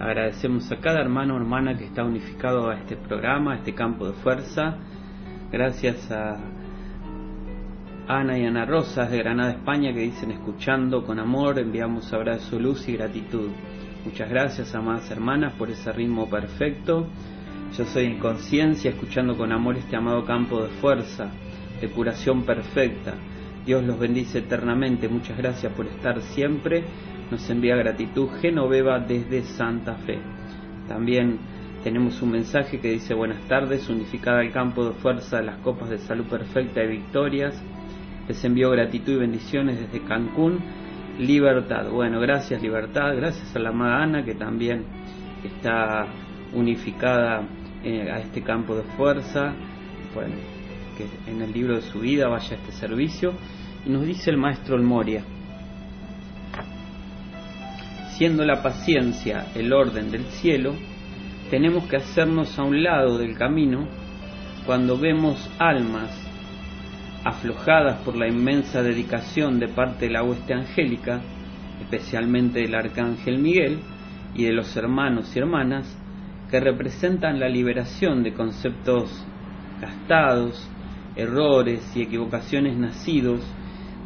Agradecemos 0.00 0.72
a 0.72 0.80
cada 0.80 1.00
hermano 1.00 1.34
o 1.34 1.36
hermana 1.36 1.76
que 1.76 1.84
está 1.84 2.02
unificado 2.02 2.70
a 2.70 2.76
este 2.76 2.96
programa, 2.96 3.52
a 3.52 3.56
este 3.56 3.74
campo 3.74 4.06
de 4.06 4.14
fuerza. 4.14 4.78
Gracias 5.52 6.10
a 6.10 6.38
Ana 8.06 8.38
y 8.38 8.44
Ana 8.44 8.66
Rosas 8.66 9.10
de 9.10 9.16
Granada, 9.16 9.52
España, 9.52 9.94
que 9.94 10.00
dicen 10.00 10.30
escuchando 10.30 11.06
con 11.06 11.18
amor, 11.18 11.58
enviamos 11.58 12.12
abrazo, 12.12 12.58
luz 12.60 12.86
y 12.86 12.92
gratitud. 12.92 13.48
Muchas 14.04 14.28
gracias, 14.28 14.74
amadas 14.74 15.10
hermanas, 15.10 15.54
por 15.54 15.70
ese 15.70 15.90
ritmo 15.90 16.28
perfecto. 16.28 17.06
Yo 17.74 17.84
soy 17.86 18.04
en 18.04 18.18
conciencia, 18.18 18.90
escuchando 18.90 19.38
con 19.38 19.52
amor 19.52 19.78
este 19.78 19.96
amado 19.96 20.22
campo 20.26 20.62
de 20.62 20.68
fuerza, 20.68 21.30
de 21.80 21.88
curación 21.88 22.42
perfecta. 22.42 23.14
Dios 23.64 23.82
los 23.82 23.98
bendice 23.98 24.40
eternamente. 24.40 25.08
Muchas 25.08 25.38
gracias 25.38 25.72
por 25.72 25.86
estar 25.86 26.20
siempre. 26.20 26.84
Nos 27.30 27.48
envía 27.48 27.74
gratitud 27.74 28.28
Genoveva 28.42 29.00
desde 29.00 29.44
Santa 29.44 29.94
Fe. 29.94 30.18
También 30.86 31.38
tenemos 31.82 32.20
un 32.20 32.32
mensaje 32.32 32.80
que 32.80 32.92
dice 32.92 33.14
buenas 33.14 33.40
tardes, 33.48 33.88
unificada 33.88 34.42
el 34.42 34.52
campo 34.52 34.84
de 34.84 34.92
fuerza 34.92 35.38
de 35.38 35.44
las 35.44 35.56
copas 35.60 35.88
de 35.88 35.96
salud 35.96 36.26
perfecta 36.26 36.84
y 36.84 36.88
victorias. 36.88 37.62
Les 38.28 38.42
envío 38.44 38.70
gratitud 38.70 39.12
y 39.12 39.16
bendiciones 39.16 39.80
desde 39.80 40.06
Cancún. 40.06 40.60
Libertad. 41.18 41.90
Bueno, 41.90 42.20
gracias 42.20 42.62
Libertad. 42.62 43.14
Gracias 43.16 43.54
a 43.54 43.58
la 43.58 43.70
amada 43.70 44.02
Ana 44.02 44.24
que 44.24 44.34
también 44.34 44.84
está 45.44 46.06
unificada 46.54 47.42
eh, 47.82 48.10
a 48.10 48.18
este 48.18 48.42
campo 48.42 48.74
de 48.74 48.82
fuerza, 48.96 49.52
bueno, 50.14 50.34
que 50.96 51.30
en 51.30 51.42
el 51.42 51.52
libro 51.52 51.76
de 51.76 51.82
su 51.82 52.00
vida 52.00 52.28
vaya 52.28 52.52
a 52.52 52.54
este 52.54 52.72
servicio, 52.72 53.34
y 53.84 53.90
nos 53.90 54.06
dice 54.06 54.30
el 54.30 54.38
maestro 54.38 54.80
Moria, 54.82 55.22
siendo 58.16 58.44
la 58.44 58.62
paciencia 58.62 59.48
el 59.54 59.72
orden 59.72 60.10
del 60.10 60.24
cielo, 60.24 60.74
tenemos 61.50 61.84
que 61.84 61.96
hacernos 61.96 62.58
a 62.58 62.62
un 62.62 62.82
lado 62.82 63.18
del 63.18 63.36
camino 63.36 63.86
cuando 64.64 64.96
vemos 64.96 65.50
almas 65.58 66.23
aflojadas 67.24 68.00
por 68.00 68.16
la 68.16 68.28
inmensa 68.28 68.82
dedicación 68.82 69.58
de 69.58 69.68
parte 69.68 70.06
de 70.06 70.12
la 70.12 70.22
hueste 70.22 70.52
angélica, 70.52 71.20
especialmente 71.80 72.60
del 72.60 72.74
arcángel 72.74 73.38
Miguel 73.38 73.78
y 74.34 74.44
de 74.44 74.52
los 74.52 74.76
hermanos 74.76 75.34
y 75.34 75.38
hermanas, 75.38 75.98
que 76.50 76.60
representan 76.60 77.40
la 77.40 77.48
liberación 77.48 78.22
de 78.22 78.34
conceptos 78.34 79.26
gastados, 79.80 80.70
errores 81.16 81.96
y 81.96 82.02
equivocaciones 82.02 82.76
nacidos 82.76 83.40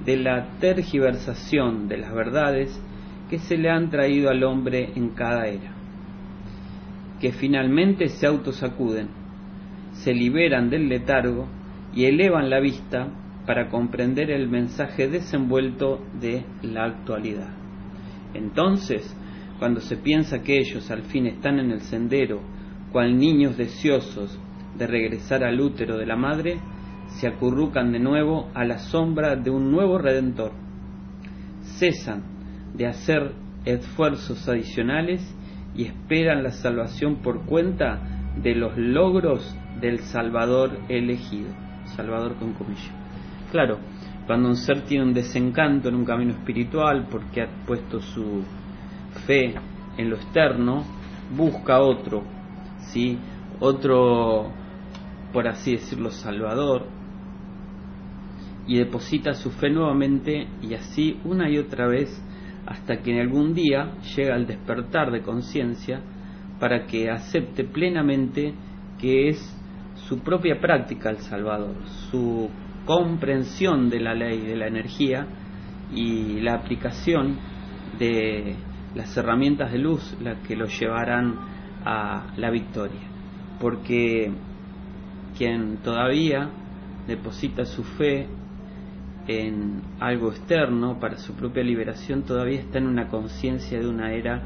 de 0.04 0.16
la 0.16 0.46
tergiversación 0.61 1.88
de 1.88 1.98
las 1.98 2.14
verdades 2.14 2.81
que 3.28 3.38
se 3.38 3.59
le 3.59 3.68
han 3.68 3.90
traído 3.90 4.31
al 4.31 4.44
hombre 4.44 4.92
en 4.94 5.11
cada 5.11 5.48
era, 5.48 5.72
que 7.20 7.33
finalmente 7.33 8.09
se 8.09 8.26
autosacuden, 8.26 9.09
se 9.92 10.14
liberan 10.14 10.70
del 10.70 10.88
letargo 10.88 11.48
y 11.98 12.04
elevan 12.04 12.48
la 12.48 12.61
vista 12.61 13.08
para 13.44 13.70
comprender 13.70 14.30
el 14.30 14.48
mensaje 14.48 15.08
desenvuelto 15.08 15.98
de 16.20 16.44
la 16.62 16.84
actualidad. 16.84 17.48
Entonces, 18.34 19.12
cuando 19.58 19.80
se 19.80 19.96
piensa 19.96 20.40
que 20.40 20.58
ellos 20.58 20.92
al 20.92 21.02
fin 21.02 21.26
están 21.26 21.58
en 21.58 21.72
el 21.72 21.80
sendero, 21.80 22.40
cual 22.92 23.18
niños 23.18 23.56
deseosos 23.56 24.38
de 24.78 24.87
regresar 24.87 25.42
al 25.42 25.61
útero 25.61 25.98
de 25.98 26.06
la 26.06 26.14
madre, 26.14 26.61
se 27.16 27.26
acurrucan 27.26 27.90
de 27.90 27.98
nuevo 27.98 28.48
a 28.54 28.64
la 28.64 28.78
sombra 28.78 29.34
de 29.34 29.50
un 29.50 29.72
nuevo 29.72 29.98
redentor. 29.98 30.52
Cesan 31.80 32.22
de 32.76 32.87
hacer 32.87 33.32
esfuerzos 33.64 34.48
adicionales 34.48 35.20
y 35.74 35.87
esperan 35.87 36.44
la 36.44 36.52
salvación 36.52 37.22
por 37.22 37.44
cuenta 37.44 38.30
de 38.40 38.54
los 38.54 38.78
logros 38.78 39.52
del 39.80 39.98
Salvador 39.98 40.78
elegido. 40.88 41.66
Salvador 41.96 42.35
con 42.37 42.53
comillas. 42.53 42.90
Claro, 43.51 43.79
cuando 44.27 44.48
un 44.48 44.57
ser 44.57 44.83
tiene 44.83 45.05
un 45.05 45.14
desencanto 45.14 45.88
en 45.88 45.94
un 45.94 46.05
camino 46.05 46.33
espiritual 46.33 47.07
porque 47.11 47.42
ha 47.42 47.48
puesto 47.66 48.01
su 48.01 48.42
fe 49.27 49.55
en 49.96 50.11
lo 50.11 50.16
externo, 50.16 50.85
busca 51.35 51.81
otro, 51.81 52.22
¿sí? 52.92 53.18
otro, 53.61 54.53
por 55.33 55.48
así 55.48 55.72
decirlo, 55.72 56.11
salvador, 56.11 56.87
y 58.66 58.77
deposita 58.77 59.33
su 59.33 59.51
fe 59.51 59.70
nuevamente 59.70 60.46
y 60.62 60.74
así 60.74 61.18
una 61.24 61.51
y 61.51 61.59
otra 61.59 61.88
vez 61.88 62.22
hasta 62.66 62.98
que 62.98 63.12
en 63.12 63.20
algún 63.20 63.55
día 63.55 63.92
llega 64.14 64.35
al 64.35 64.46
despertar 64.46 65.11
de 65.11 65.22
conciencia 65.22 66.03
para 66.61 66.87
que 66.87 67.11
acepte 67.11 67.64
plenamente 67.64 68.53
que 69.01 69.31
es 69.31 69.58
su 70.06 70.20
propia 70.20 70.61
práctica 70.61 71.11
el 71.11 71.18
Salvador, 71.18 71.74
su 72.11 72.48
comprensión 72.84 73.90
de 73.90 74.00
la 74.00 74.14
ley 74.14 74.40
de 74.40 74.56
la 74.56 74.66
energía 74.66 75.26
y 75.92 76.40
la 76.40 76.54
aplicación 76.54 77.37
de 77.98 78.54
las 78.94 79.16
herramientas 79.16 79.72
de 79.72 79.78
luz 79.78 80.16
las 80.22 80.38
que 80.46 80.56
lo 80.56 80.66
llevarán 80.66 81.34
a 81.84 82.32
la 82.37 82.50
victoria. 82.50 83.00
Porque 83.61 84.30
quien 85.37 85.78
todavía 85.78 86.48
deposita 87.06 87.64
su 87.64 87.84
fe 87.84 88.26
en 89.26 89.82
algo 90.00 90.30
externo 90.30 90.98
para 90.98 91.18
su 91.18 91.34
propia 91.34 91.62
liberación 91.62 92.22
todavía 92.22 92.61
está 92.61 92.78
en 92.78 92.87
una 92.87 93.08
conciencia 93.08 93.78
de 93.78 93.87
una 93.87 94.12
era 94.12 94.42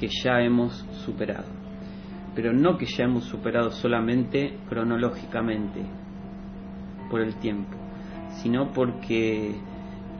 que 0.00 0.08
ya 0.22 0.40
hemos 0.40 0.84
superado. 1.04 1.63
Pero 2.34 2.52
no 2.52 2.76
que 2.76 2.86
ya 2.86 3.04
hemos 3.04 3.24
superado 3.24 3.70
solamente 3.70 4.58
cronológicamente 4.68 5.82
por 7.10 7.20
el 7.20 7.34
tiempo, 7.36 7.76
sino 8.42 8.72
porque 8.72 9.54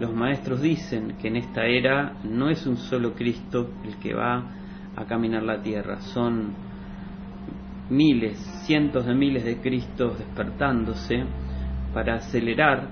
los 0.00 0.14
maestros 0.14 0.61
dicen 0.61 1.16
que 1.20 1.29
en 1.29 1.37
esta 1.37 1.64
era 1.66 2.14
no 2.24 2.50
es 2.50 2.66
un 2.66 2.77
solo 2.77 3.14
Cristo 3.14 3.70
el 3.85 3.96
que 3.98 4.14
va 4.14 4.44
a 4.96 5.05
caminar 5.07 5.42
la 5.42 5.62
tierra, 5.62 6.00
son 6.00 6.55
miles, 7.90 8.38
cientos 8.66 9.07
de 9.07 9.14
miles 9.14 9.44
de 9.44 9.59
Cristos 9.59 10.18
despertándose 10.18 11.24
para 11.92 12.16
acelerar 12.16 12.88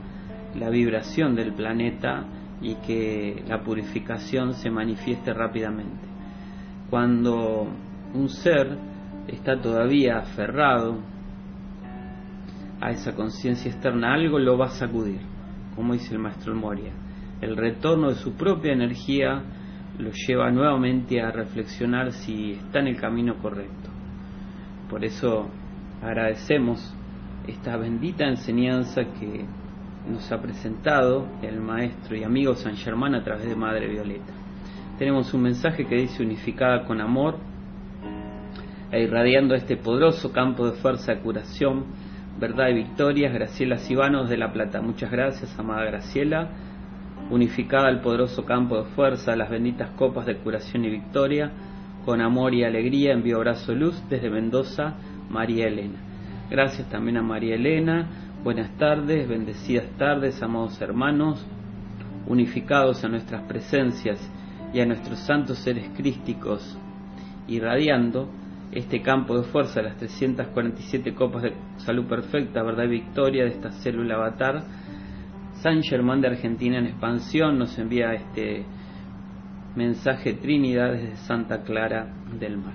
la 0.58 0.68
vibración 0.68 1.34
del 1.34 1.52
planeta 1.52 2.24
y 2.60 2.76
que 2.76 3.42
la 3.48 3.62
purificación 3.62 4.54
se 4.54 4.70
manifieste 4.70 5.32
rápidamente. 5.32 6.06
Cuando 6.90 7.66
un 8.14 8.28
ser 8.28 8.76
está 9.28 9.60
todavía 9.60 10.18
aferrado 10.18 10.98
a 12.80 12.90
esa 12.90 13.14
conciencia 13.14 13.70
externa, 13.70 14.14
algo 14.14 14.38
lo 14.38 14.58
va 14.58 14.66
a 14.66 14.70
sacudir 14.70 15.32
como 15.74 15.94
dice 15.94 16.14
el 16.14 16.20
maestro 16.20 16.54
Moria. 16.54 16.92
El 17.40 17.56
retorno 17.56 18.08
de 18.08 18.16
su 18.16 18.34
propia 18.34 18.72
energía 18.72 19.42
lo 19.98 20.10
lleva 20.12 20.50
nuevamente 20.50 21.20
a 21.20 21.30
reflexionar 21.30 22.12
si 22.12 22.52
está 22.52 22.80
en 22.80 22.88
el 22.88 23.00
camino 23.00 23.36
correcto. 23.38 23.90
Por 24.88 25.04
eso 25.04 25.48
agradecemos 26.02 26.94
esta 27.46 27.76
bendita 27.76 28.26
enseñanza 28.26 29.02
que 29.18 29.44
nos 30.08 30.30
ha 30.30 30.40
presentado 30.40 31.26
el 31.42 31.60
maestro 31.60 32.16
y 32.16 32.24
amigo 32.24 32.54
San 32.54 32.76
Germán 32.76 33.14
a 33.14 33.22
través 33.22 33.48
de 33.48 33.56
Madre 33.56 33.88
Violeta. 33.88 34.32
Tenemos 34.98 35.32
un 35.34 35.42
mensaje 35.42 35.86
que 35.86 35.96
dice 35.96 36.22
unificada 36.22 36.84
con 36.84 37.00
amor 37.00 37.38
e 38.92 39.02
irradiando 39.02 39.54
este 39.54 39.76
poderoso 39.76 40.32
campo 40.32 40.66
de 40.66 40.72
fuerza 40.72 41.16
curación 41.20 41.86
Verdad 42.38 42.68
y 42.68 42.74
Victorias, 42.74 43.32
Graciela 43.32 43.78
Cibanos 43.78 44.28
de 44.28 44.36
La 44.36 44.52
Plata. 44.52 44.80
Muchas 44.80 45.10
gracias, 45.10 45.58
amada 45.58 45.84
Graciela. 45.84 46.48
Unificada 47.30 47.88
al 47.88 48.00
poderoso 48.00 48.44
campo 48.44 48.78
de 48.78 48.84
fuerza, 48.90 49.36
las 49.36 49.50
benditas 49.50 49.90
copas 49.90 50.26
de 50.26 50.36
curación 50.36 50.84
y 50.84 50.90
victoria, 50.90 51.50
con 52.04 52.20
amor 52.20 52.52
y 52.54 52.64
alegría 52.64 53.12
envío 53.12 53.36
abrazo 53.36 53.74
luz 53.74 54.02
desde 54.10 54.28
Mendoza, 54.28 54.94
María 55.30 55.68
Elena. 55.68 55.98
Gracias 56.50 56.88
también 56.90 57.18
a 57.18 57.22
María 57.22 57.54
Elena. 57.54 58.08
Buenas 58.42 58.76
tardes, 58.76 59.28
bendecidas 59.28 59.86
tardes, 59.96 60.42
amados 60.42 60.80
hermanos, 60.80 61.46
unificados 62.26 63.04
a 63.04 63.08
nuestras 63.08 63.42
presencias 63.42 64.18
y 64.74 64.80
a 64.80 64.86
nuestros 64.86 65.18
santos 65.20 65.58
seres 65.58 65.88
crísticos, 65.96 66.76
irradiando 67.46 68.28
este 68.72 69.02
campo 69.02 69.36
de 69.36 69.44
fuerza, 69.44 69.82
las 69.82 69.98
347 69.98 71.14
copas 71.14 71.42
de 71.42 71.52
salud 71.76 72.06
perfecta, 72.06 72.62
verdad 72.62 72.84
y 72.84 72.88
victoria 72.88 73.44
de 73.44 73.50
esta 73.50 73.70
célula 73.70 74.14
avatar, 74.14 74.64
San 75.60 75.82
Germán 75.82 76.22
de 76.22 76.28
Argentina 76.28 76.78
en 76.78 76.86
expansión 76.86 77.58
nos 77.58 77.78
envía 77.78 78.14
este 78.14 78.64
mensaje 79.76 80.34
Trinidad 80.34 80.92
desde 80.92 81.16
Santa 81.16 81.62
Clara 81.62 82.08
del 82.38 82.56
Mar. 82.56 82.74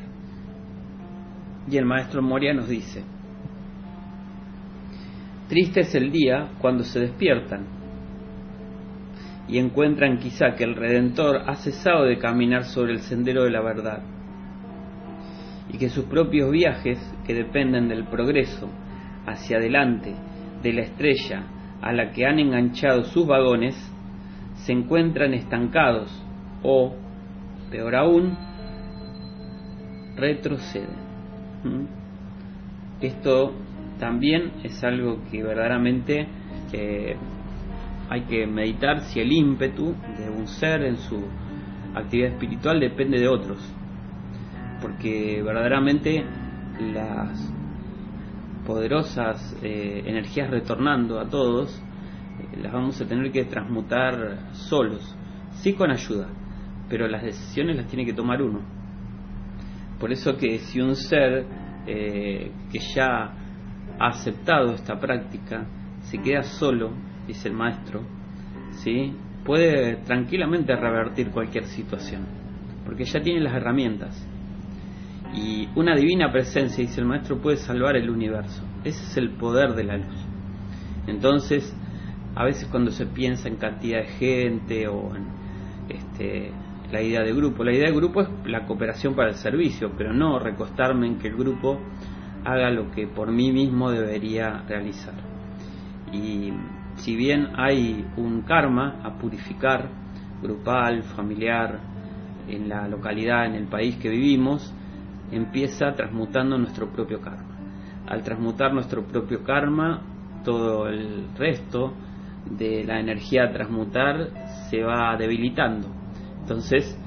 Y 1.69 1.77
el 1.77 1.85
maestro 1.85 2.21
Moria 2.21 2.53
nos 2.53 2.69
dice, 2.69 3.03
triste 5.49 5.81
es 5.81 5.95
el 5.95 6.11
día 6.11 6.51
cuando 6.59 6.83
se 6.83 6.99
despiertan 6.99 7.65
y 9.47 9.57
encuentran 9.57 10.19
quizá 10.19 10.53
que 10.55 10.63
el 10.63 10.75
Redentor 10.75 11.41
ha 11.47 11.55
cesado 11.55 12.03
de 12.03 12.19
caminar 12.19 12.65
sobre 12.65 12.93
el 12.93 12.99
sendero 12.99 13.43
de 13.43 13.51
la 13.51 13.61
verdad 13.61 14.03
y 15.71 15.77
que 15.77 15.89
sus 15.89 16.05
propios 16.05 16.51
viajes, 16.51 16.97
que 17.25 17.33
dependen 17.33 17.89
del 17.89 18.05
progreso 18.05 18.69
hacia 19.25 19.57
adelante 19.57 20.13
de 20.63 20.73
la 20.73 20.81
estrella 20.81 21.43
a 21.81 21.91
la 21.91 22.11
que 22.11 22.25
han 22.25 22.39
enganchado 22.39 23.03
sus 23.03 23.27
vagones, 23.27 23.75
se 24.55 24.73
encuentran 24.73 25.33
estancados 25.33 26.09
o, 26.63 26.95
peor 27.69 27.95
aún, 27.95 28.37
retroceden. 30.15 31.07
¿Mm? 31.63 31.85
Esto 33.01 33.53
también 33.99 34.53
es 34.63 34.83
algo 34.83 35.19
que 35.29 35.43
verdaderamente 35.43 36.27
eh, 36.73 37.15
hay 38.09 38.21
que 38.21 38.47
meditar 38.47 39.01
si 39.01 39.19
el 39.19 39.31
ímpetu 39.31 39.93
de 40.17 40.29
un 40.29 40.47
ser 40.47 40.83
en 40.83 40.97
su 40.97 41.23
actividad 41.93 42.31
espiritual 42.31 42.79
depende 42.79 43.19
de 43.19 43.27
otros. 43.27 43.59
Porque 44.81 45.41
verdaderamente 45.43 46.25
las 46.79 47.53
poderosas 48.65 49.55
eh, 49.63 50.03
energías 50.05 50.49
retornando 50.49 51.19
a 51.19 51.29
todos 51.29 51.81
eh, 52.39 52.57
las 52.61 52.73
vamos 52.73 52.99
a 53.01 53.07
tener 53.07 53.31
que 53.31 53.45
transmutar 53.45 54.53
solos, 54.53 55.15
sí 55.53 55.73
con 55.73 55.89
ayuda, 55.89 56.27
pero 56.89 57.07
las 57.07 57.23
decisiones 57.23 57.77
las 57.77 57.87
tiene 57.87 58.05
que 58.05 58.13
tomar 58.13 58.41
uno. 58.41 58.61
Por 59.99 60.11
eso 60.11 60.37
que 60.37 60.59
si 60.59 60.79
un 60.79 60.95
ser 60.95 61.45
eh, 61.87 62.51
que 62.71 62.79
ya 62.93 63.33
ha 63.99 64.07
aceptado 64.07 64.73
esta 64.73 64.99
práctica 64.99 65.65
se 66.01 66.19
queda 66.19 66.43
solo, 66.43 66.91
dice 67.25 67.47
el 67.47 67.55
maestro, 67.55 68.01
¿sí? 68.71 69.13
puede 69.43 69.95
tranquilamente 70.03 70.75
revertir 70.75 71.31
cualquier 71.31 71.65
situación, 71.65 72.25
porque 72.85 73.05
ya 73.05 73.21
tiene 73.21 73.39
las 73.39 73.55
herramientas. 73.55 74.27
Y 75.37 75.69
una 75.75 75.95
divina 75.95 76.31
presencia, 76.31 76.83
dice 76.83 76.99
el 76.99 77.05
maestro, 77.05 77.39
puede 77.39 77.57
salvar 77.57 77.95
el 77.95 78.09
universo. 78.09 78.63
Ese 78.83 79.03
es 79.03 79.17
el 79.17 79.29
poder 79.31 79.75
de 79.75 79.83
la 79.83 79.97
luz. 79.97 80.25
Entonces, 81.05 81.75
a 82.35 82.43
veces 82.43 82.67
cuando 82.69 82.89
se 82.89 83.05
piensa 83.05 83.47
en 83.47 83.57
cantidad 83.57 83.99
de 83.99 84.07
gente 84.07 84.87
o 84.87 85.15
en 85.15 85.27
este, 85.89 86.51
la 86.91 87.03
idea 87.03 87.21
de 87.21 87.33
grupo, 87.33 87.63
la 87.63 87.71
idea 87.71 87.89
de 87.89 87.95
grupo 87.95 88.21
es 88.21 88.29
la 88.45 88.65
cooperación 88.65 89.13
para 89.13 89.29
el 89.29 89.35
servicio, 89.35 89.91
pero 89.95 90.11
no 90.11 90.39
recostarme 90.39 91.05
en 91.05 91.19
que 91.19 91.27
el 91.27 91.35
grupo 91.35 91.79
haga 92.43 92.71
lo 92.71 92.89
que 92.89 93.05
por 93.05 93.31
mí 93.31 93.51
mismo 93.51 93.91
debería 93.91 94.63
realizar. 94.67 95.13
Y 96.11 96.51
si 96.95 97.15
bien 97.15 97.49
hay 97.57 98.07
un 98.17 98.41
karma 98.41 99.01
a 99.03 99.19
purificar, 99.19 99.87
grupal, 100.41 101.03
familiar, 101.03 101.79
en 102.47 102.69
la 102.69 102.87
localidad, 102.87 103.45
en 103.45 103.53
el 103.53 103.67
país 103.67 103.97
que 103.97 104.09
vivimos, 104.09 104.73
empieza 105.31 105.93
transmutando 105.93 106.57
nuestro 106.57 106.89
propio 106.91 107.19
karma. 107.21 107.57
Al 108.07 108.23
transmutar 108.23 108.73
nuestro 108.73 109.03
propio 109.03 109.43
karma, 109.43 110.01
todo 110.43 110.87
el 110.87 111.27
resto 111.35 111.93
de 112.49 112.83
la 112.85 112.99
energía 112.99 113.45
a 113.45 113.51
transmutar 113.51 114.29
se 114.69 114.81
va 114.83 115.15
debilitando. 115.17 115.89
Entonces 116.41 116.97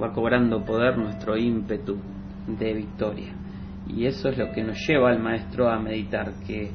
va 0.00 0.12
cobrando 0.12 0.64
poder 0.64 0.96
nuestro 0.96 1.36
ímpetu 1.36 1.98
de 2.46 2.72
victoria. 2.72 3.32
Y 3.88 4.06
eso 4.06 4.30
es 4.30 4.38
lo 4.38 4.50
que 4.52 4.62
nos 4.62 4.78
lleva 4.86 5.10
al 5.10 5.20
maestro 5.20 5.68
a 5.68 5.78
meditar, 5.78 6.32
que 6.46 6.70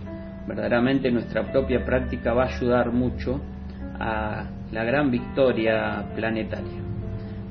verdaderamente 0.48 1.12
nuestra 1.12 1.52
propia 1.52 1.84
práctica 1.84 2.34
va 2.34 2.44
a 2.44 2.56
ayudar 2.56 2.92
mucho 2.92 3.42
a 4.00 4.46
la 4.72 4.84
gran 4.84 5.12
victoria 5.12 6.06
planetaria. 6.16 6.82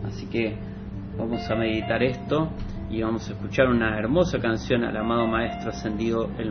Así 0.04 0.26
que 0.26 0.56
vamos 1.18 1.48
a 1.50 1.54
meditar 1.54 2.02
esto 2.02 2.50
y 2.90 3.02
vamos 3.02 3.30
a 3.30 3.34
escuchar 3.34 3.68
una 3.68 3.96
hermosa 3.96 4.40
canción 4.40 4.82
al 4.82 4.96
amado 4.96 5.26
Maestro 5.28 5.70
Ascendido 5.70 6.32
El 6.36 6.50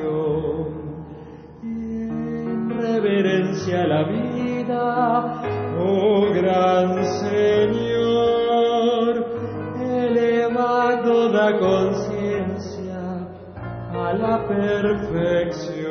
reverencia 3.01 3.81
a 3.83 3.87
la 3.87 4.03
vida, 4.03 5.41
oh 5.79 6.29
gran 6.33 7.03
Señor, 7.03 8.35
eleva 9.79 11.01
toda 11.03 11.57
conciencia 11.57 13.27
a 13.91 14.13
la 14.13 14.47
perfección. 14.47 15.81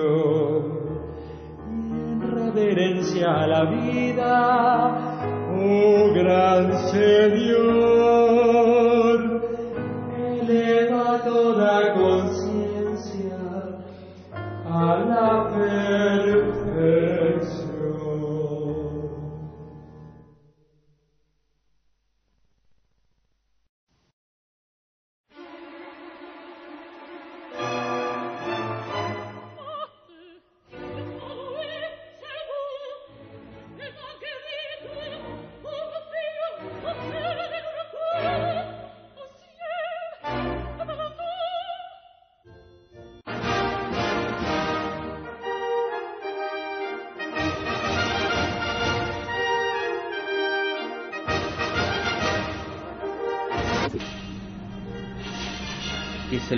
En 1.69 2.21
reverencia 2.23 3.27
a 3.43 3.47
la 3.49 3.65
vida, 3.65 4.29
oh 5.53 6.13
gran 6.15 6.73
Señor, 6.91 8.21
eleva 10.17 11.19
toda 11.25 11.93
conciencia 11.95 13.39
a 14.65 14.97
la 15.09 15.49
perfección. 15.49 16.50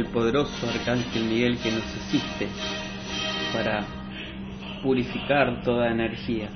Poderoso 0.06 0.68
Arcángel 0.68 1.24
Miguel 1.24 1.58
que 1.58 1.70
nos 1.70 1.84
asiste 1.84 2.48
para 3.52 3.84
purificar 4.82 5.62
toda 5.62 5.90
energía. 5.90 6.48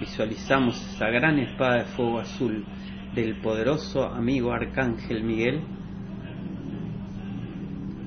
Visualizamos 0.00 0.80
esa 0.94 1.08
gran 1.08 1.38
espada 1.38 1.78
de 1.78 1.84
fuego 1.84 2.20
azul 2.20 2.64
del 3.14 3.36
poderoso 3.40 4.04
amigo 4.04 4.52
Arcángel 4.52 5.24
Miguel 5.24 5.62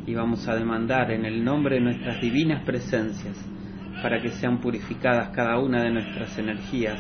y 0.06 0.14
vamos 0.14 0.48
a 0.48 0.56
demandar 0.56 1.12
en 1.12 1.26
el 1.26 1.44
nombre 1.44 1.76
de 1.76 1.82
nuestras 1.82 2.22
divinas 2.22 2.64
presencias 2.64 3.38
para 4.02 4.22
que 4.22 4.30
sean 4.30 4.60
purificadas 4.60 5.30
cada 5.36 5.60
una 5.60 5.84
de 5.84 5.92
nuestras 5.92 6.38
energías 6.38 7.00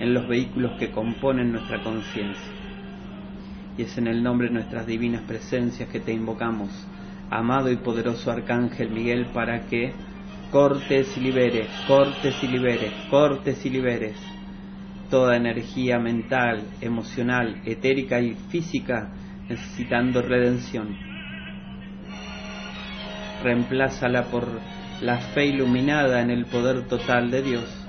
en 0.00 0.14
los 0.14 0.26
vehículos 0.26 0.78
que 0.78 0.90
componen 0.90 1.52
nuestra 1.52 1.82
conciencia. 1.82 2.63
Y 3.76 3.82
es 3.82 3.98
en 3.98 4.06
el 4.06 4.22
nombre 4.22 4.48
de 4.48 4.54
nuestras 4.54 4.86
divinas 4.86 5.22
presencias 5.22 5.88
que 5.88 6.00
te 6.00 6.12
invocamos, 6.12 6.70
amado 7.30 7.70
y 7.70 7.76
poderoso 7.76 8.30
Arcángel 8.30 8.90
Miguel, 8.90 9.26
para 9.32 9.66
que 9.66 9.92
cortes 10.50 11.16
y 11.16 11.20
liberes, 11.20 11.68
cortes 11.86 12.34
y 12.42 12.48
liberes, 12.48 12.92
cortes 13.10 13.64
y 13.66 13.70
liberes 13.70 14.16
toda 15.10 15.36
energía 15.36 15.98
mental, 15.98 16.64
emocional, 16.80 17.62
etérica 17.64 18.20
y 18.20 18.34
física 18.48 19.10
necesitando 19.48 20.22
redención. 20.22 20.96
Reemplázala 23.42 24.24
por 24.24 24.48
la 25.02 25.18
fe 25.18 25.46
iluminada 25.46 26.20
en 26.20 26.30
el 26.30 26.46
poder 26.46 26.88
total 26.88 27.30
de 27.30 27.42
Dios. 27.42 27.83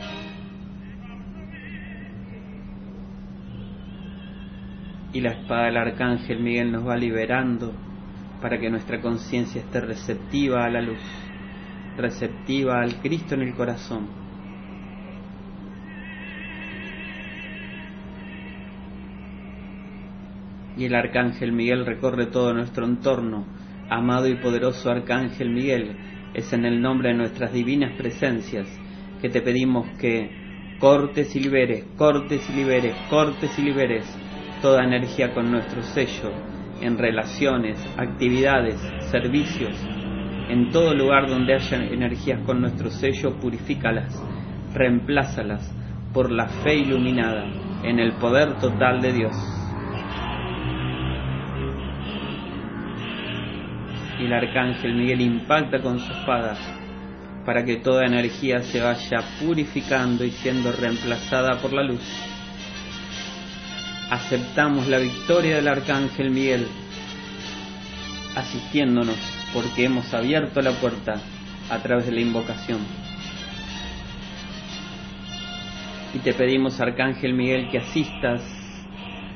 Y 5.16 5.22
la 5.22 5.32
espada 5.32 5.68
del 5.68 5.78
arcángel 5.78 6.42
Miguel 6.42 6.74
nos 6.74 6.86
va 6.86 6.98
liberando 6.98 7.72
para 8.42 8.60
que 8.60 8.70
nuestra 8.70 9.00
conciencia 9.00 9.62
esté 9.62 9.80
receptiva 9.80 10.66
a 10.66 10.70
la 10.70 10.82
luz, 10.82 11.00
receptiva 11.96 12.82
al 12.82 13.00
Cristo 13.00 13.36
en 13.36 13.44
el 13.44 13.56
corazón. 13.56 14.10
Y 20.76 20.84
el 20.84 20.96
arcángel 20.96 21.54
Miguel 21.54 21.86
recorre 21.86 22.26
todo 22.26 22.54
nuestro 22.54 22.86
entorno. 22.86 23.46
Amado 23.90 24.28
y 24.28 24.36
poderoso 24.36 24.92
arcángel 24.92 25.50
Miguel, 25.50 25.96
es 26.34 26.52
en 26.52 26.66
el 26.66 26.82
nombre 26.82 27.12
de 27.12 27.16
nuestras 27.16 27.54
divinas 27.54 27.94
presencias 27.94 28.68
que 29.22 29.30
te 29.30 29.42
pedimos 29.42 29.88
que 29.98 30.30
cortes 30.78 31.34
y 31.38 31.40
liberes, 31.40 31.86
cortes 31.96 32.50
y 32.50 32.54
liberes, 32.54 32.94
cortes 33.10 33.58
y 33.58 33.62
liberes 33.62 34.25
toda 34.62 34.84
energía 34.84 35.34
con 35.34 35.52
nuestro 35.52 35.82
sello 35.82 36.32
en 36.82 36.98
relaciones, 36.98 37.78
actividades, 37.98 38.80
servicios, 39.12 39.76
en 40.50 40.70
todo 40.72 40.94
lugar 40.94 41.28
donde 41.28 41.56
haya 41.56 41.78
energías 41.78 42.42
con 42.46 42.62
nuestro 42.62 42.90
sello, 42.90 43.40
purifícalas, 43.40 44.22
reemplázalas 44.74 45.74
por 46.14 46.32
la 46.32 46.48
fe 46.48 46.76
iluminada 46.76 47.46
en 47.84 48.00
el 48.00 48.14
poder 48.14 48.58
total 48.60 49.02
de 49.02 49.14
Dios. 49.14 49.56
y 54.20 54.26
el 54.26 54.34
arcángel 54.34 54.96
Miguel 54.96 55.22
impacta 55.22 55.80
con 55.82 56.00
su 56.00 56.12
espada 56.12 56.56
para 57.46 57.64
que 57.64 57.78
toda 57.78 58.06
energía 58.06 58.62
se 58.62 58.82
vaya 58.82 59.20
purificando 59.40 60.24
y 60.24 60.32
siendo 60.32 60.72
reemplazada 60.72 61.58
por 61.62 61.74
la 61.74 61.84
luz. 61.84 62.35
Aceptamos 64.10 64.88
la 64.88 65.00
victoria 65.00 65.56
del 65.56 65.68
arcángel 65.68 66.30
Miguel 66.30 66.68
asistiéndonos 68.36 69.18
porque 69.54 69.86
hemos 69.86 70.14
abierto 70.14 70.62
la 70.62 70.72
puerta 70.74 71.16
a 71.70 71.80
través 71.80 72.06
de 72.06 72.12
la 72.12 72.22
invocación. 72.22 72.80
Y 76.14 76.20
te 76.20 76.34
pedimos, 76.34 76.80
Arcángel 76.80 77.34
Miguel, 77.34 77.70
que 77.70 77.80
asistas 77.80 78.42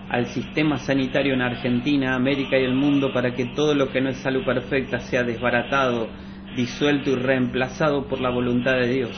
al 0.10 0.28
sistema 0.28 0.78
sanitario 0.78 1.34
en 1.34 1.42
Argentina, 1.42 2.16
América 2.16 2.58
y 2.58 2.64
el 2.64 2.74
mundo 2.74 3.12
para 3.12 3.34
que 3.34 3.46
todo 3.48 3.74
lo 3.74 3.90
que 3.90 4.02
no 4.02 4.10
es 4.10 4.18
salud 4.18 4.46
perfecta 4.46 5.00
sea 5.00 5.24
desbaratado, 5.24 6.10
disuelto 6.56 7.12
y 7.12 7.16
reemplazado 7.16 8.08
por 8.08 8.22
la 8.22 8.30
voluntad 8.30 8.74
de 8.74 8.88
Dios. 8.88 9.12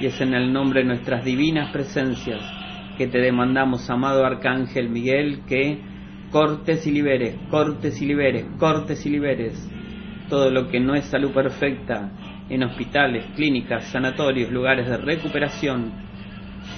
Y 0.00 0.06
es 0.06 0.20
en 0.20 0.34
el 0.34 0.52
nombre 0.52 0.80
de 0.80 0.86
nuestras 0.86 1.24
divinas 1.24 1.70
presencias 1.72 2.61
que 2.96 3.06
te 3.06 3.18
demandamos, 3.18 3.88
amado 3.90 4.24
Arcángel 4.24 4.88
Miguel, 4.88 5.42
que 5.46 5.80
cortes 6.30 6.86
y 6.86 6.92
liberes, 6.92 7.36
cortes 7.50 8.00
y 8.00 8.06
liberes, 8.06 8.46
cortes 8.58 9.04
y 9.06 9.10
liberes 9.10 9.70
todo 10.32 10.50
lo 10.50 10.68
que 10.68 10.80
no 10.80 10.94
es 10.94 11.04
salud 11.04 11.30
perfecta 11.30 12.10
en 12.48 12.62
hospitales, 12.62 13.26
clínicas, 13.36 13.84
sanatorios, 13.88 14.50
lugares 14.50 14.88
de 14.88 14.96
recuperación, 14.96 15.92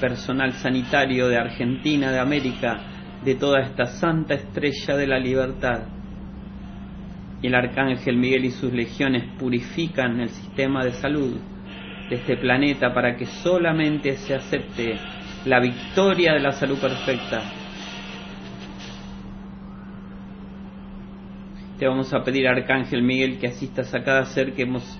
personal 0.01 0.53
sanitario 0.55 1.29
de 1.29 1.37
Argentina, 1.37 2.11
de 2.11 2.19
América, 2.19 2.81
de 3.25 3.37
toda 3.37 3.61
esta 3.61 3.87
santa 3.87 4.35
estrella 4.35 4.97
de 4.97 5.07
la 5.07 5.21
libertad. 5.21 5.85
Y 7.43 7.47
el 7.47 7.55
arcángel 7.55 8.17
Miguel 8.17 8.47
y 8.47 8.51
sus 8.51 8.73
legiones 8.73 9.25
purifican 9.39 10.21
el 10.21 10.31
sistema 10.31 10.85
de 10.85 10.93
salud 10.95 11.37
de 12.11 12.17
este 12.17 12.37
planeta 12.37 12.93
para 12.93 13.17
que 13.17 13.27
solamente 13.27 14.17
se 14.17 14.35
acepte 14.35 14.97
la 15.45 15.61
victoria 15.61 16.33
de 16.33 16.41
la 16.41 16.53
salud 16.53 16.79
perfecta. 16.79 17.43
Te 21.79 21.87
vamos 21.87 22.13
a 22.15 22.23
pedir, 22.23 22.47
Arcángel 22.47 23.03
Miguel, 23.03 23.39
que 23.39 23.49
asistas 23.49 23.95
a 23.95 24.03
cada 24.03 24.25
ser 24.27 24.55
que 24.55 24.63
hemos 24.63 24.99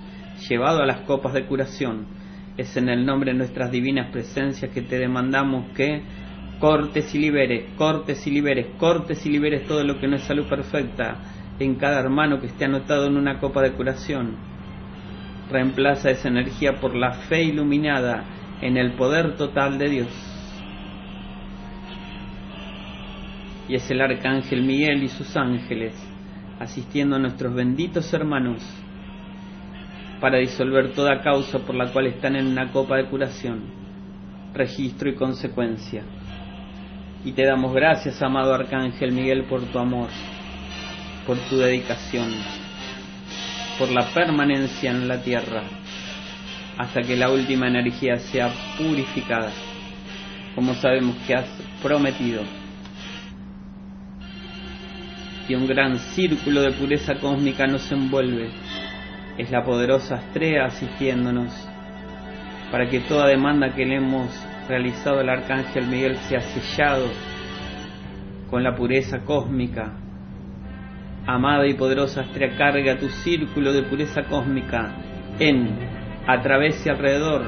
llevado 0.49 0.81
a 0.81 0.85
las 0.85 1.01
copas 1.01 1.33
de 1.33 1.45
curación 1.45 2.05
es 2.57 2.77
en 2.77 2.89
el 2.89 3.05
nombre 3.05 3.31
de 3.31 3.37
nuestras 3.37 3.71
divinas 3.71 4.11
presencias 4.11 4.71
que 4.71 4.81
te 4.81 4.97
demandamos 4.97 5.73
que 5.75 6.03
cortes 6.59 7.13
y 7.13 7.19
liberes, 7.19 7.73
cortes 7.77 8.25
y 8.27 8.31
liberes, 8.31 8.67
cortes 8.77 9.25
y 9.25 9.29
liberes 9.29 9.67
todo 9.67 9.83
lo 9.83 9.99
que 9.99 10.07
no 10.07 10.15
es 10.15 10.23
salud 10.23 10.47
perfecta 10.47 11.17
en 11.59 11.75
cada 11.75 11.99
hermano 11.99 12.39
que 12.39 12.47
esté 12.47 12.65
anotado 12.65 13.07
en 13.07 13.17
una 13.17 13.39
copa 13.39 13.61
de 13.61 13.73
curación. 13.73 14.37
Reemplaza 15.49 16.09
esa 16.09 16.29
energía 16.29 16.79
por 16.79 16.95
la 16.95 17.11
fe 17.11 17.43
iluminada 17.43 18.23
en 18.61 18.77
el 18.77 18.93
poder 18.93 19.35
total 19.35 19.77
de 19.77 19.89
Dios. 19.89 20.34
Y 23.67 23.75
es 23.75 23.89
el 23.89 24.01
arcángel 24.01 24.63
Miguel 24.63 25.03
y 25.03 25.07
sus 25.07 25.35
ángeles 25.35 25.93
asistiendo 26.59 27.15
a 27.15 27.19
nuestros 27.19 27.53
benditos 27.53 28.13
hermanos 28.13 28.63
para 30.19 30.37
disolver 30.37 30.93
toda 30.93 31.21
causa 31.21 31.59
por 31.59 31.75
la 31.75 31.91
cual 31.91 32.07
están 32.07 32.35
en 32.35 32.47
una 32.47 32.71
copa 32.71 32.97
de 32.97 33.05
curación, 33.05 33.63
registro 34.53 35.09
y 35.09 35.15
consecuencia. 35.15 36.03
Y 37.23 37.33
te 37.33 37.45
damos 37.45 37.73
gracias, 37.73 38.21
amado 38.21 38.53
Arcángel 38.53 39.11
Miguel, 39.11 39.43
por 39.45 39.61
tu 39.63 39.79
amor, 39.79 40.09
por 41.27 41.37
tu 41.49 41.57
dedicación, 41.57 42.31
por 43.77 43.89
la 43.89 44.07
permanencia 44.13 44.91
en 44.91 45.07
la 45.07 45.21
tierra, 45.21 45.63
hasta 46.77 47.01
que 47.01 47.15
la 47.15 47.29
última 47.29 47.67
energía 47.67 48.17
sea 48.17 48.49
purificada, 48.77 49.51
como 50.53 50.73
sabemos 50.75 51.15
que 51.27 51.35
has 51.35 51.47
prometido. 51.81 52.43
Y 55.47 55.55
un 55.55 55.67
gran 55.67 55.99
círculo 55.99 56.61
de 56.61 56.71
pureza 56.71 57.15
cósmica 57.15 57.67
nos 57.67 57.91
envuelve 57.91 58.49
es 59.37 59.51
la 59.51 59.63
poderosa 59.63 60.15
estrella 60.15 60.65
asistiéndonos 60.65 61.51
para 62.71 62.89
que 62.89 63.01
toda 63.01 63.27
demanda 63.27 63.73
que 63.73 63.85
le 63.85 63.97
hemos 63.97 64.29
realizado 64.67 65.19
al 65.19 65.29
Arcángel 65.29 65.87
Miguel 65.87 66.17
sea 66.17 66.41
sellado 66.41 67.05
con 68.49 68.63
la 68.63 68.75
pureza 68.75 69.23
cósmica. 69.23 69.93
Amada 71.27 71.67
y 71.67 71.73
poderosa 71.73 72.21
estrella, 72.21 72.57
carga 72.57 72.97
tu 72.97 73.09
círculo 73.09 73.73
de 73.73 73.83
pureza 73.83 74.23
cósmica 74.23 74.95
en, 75.39 75.77
a 76.27 76.41
través 76.41 76.85
y 76.85 76.89
alrededor 76.89 77.45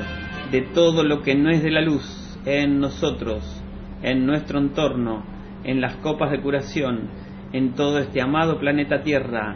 de 0.51 0.61
todo 0.61 1.03
lo 1.03 1.21
que 1.21 1.35
no 1.35 1.49
es 1.49 1.61
de 1.63 1.71
la 1.71 1.81
luz, 1.81 2.39
en 2.45 2.79
nosotros, 2.79 3.63
en 4.01 4.25
nuestro 4.25 4.59
entorno, 4.59 5.23
en 5.63 5.81
las 5.81 5.95
copas 5.97 6.31
de 6.31 6.41
curación, 6.41 7.09
en 7.53 7.73
todo 7.73 7.99
este 7.99 8.21
amado 8.21 8.59
planeta 8.59 9.01
Tierra, 9.01 9.55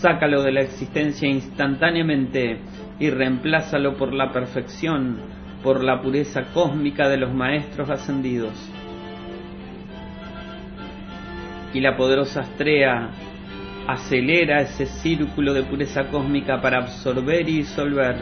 sácalo 0.00 0.42
de 0.42 0.52
la 0.52 0.60
existencia 0.62 1.28
instantáneamente 1.28 2.60
y 2.98 3.10
reemplázalo 3.10 3.96
por 3.96 4.12
la 4.12 4.32
perfección, 4.32 5.18
por 5.62 5.82
la 5.82 6.00
pureza 6.00 6.44
cósmica 6.54 7.08
de 7.08 7.18
los 7.18 7.32
maestros 7.32 7.90
ascendidos. 7.90 8.54
Y 11.72 11.80
la 11.80 11.96
poderosa 11.96 12.42
estrella 12.42 13.10
acelera 13.86 14.60
ese 14.60 14.86
círculo 14.86 15.52
de 15.54 15.62
pureza 15.62 16.08
cósmica 16.08 16.60
para 16.60 16.78
absorber 16.78 17.48
y 17.48 17.58
disolver 17.58 18.16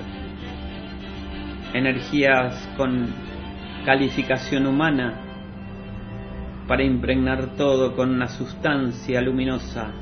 energías 1.72 2.68
con 2.76 3.08
calificación 3.84 4.66
humana, 4.66 5.23
para 6.66 6.82
impregnar 6.82 7.56
todo 7.56 7.94
con 7.94 8.10
una 8.10 8.28
sustancia 8.28 9.20
luminosa 9.20 9.92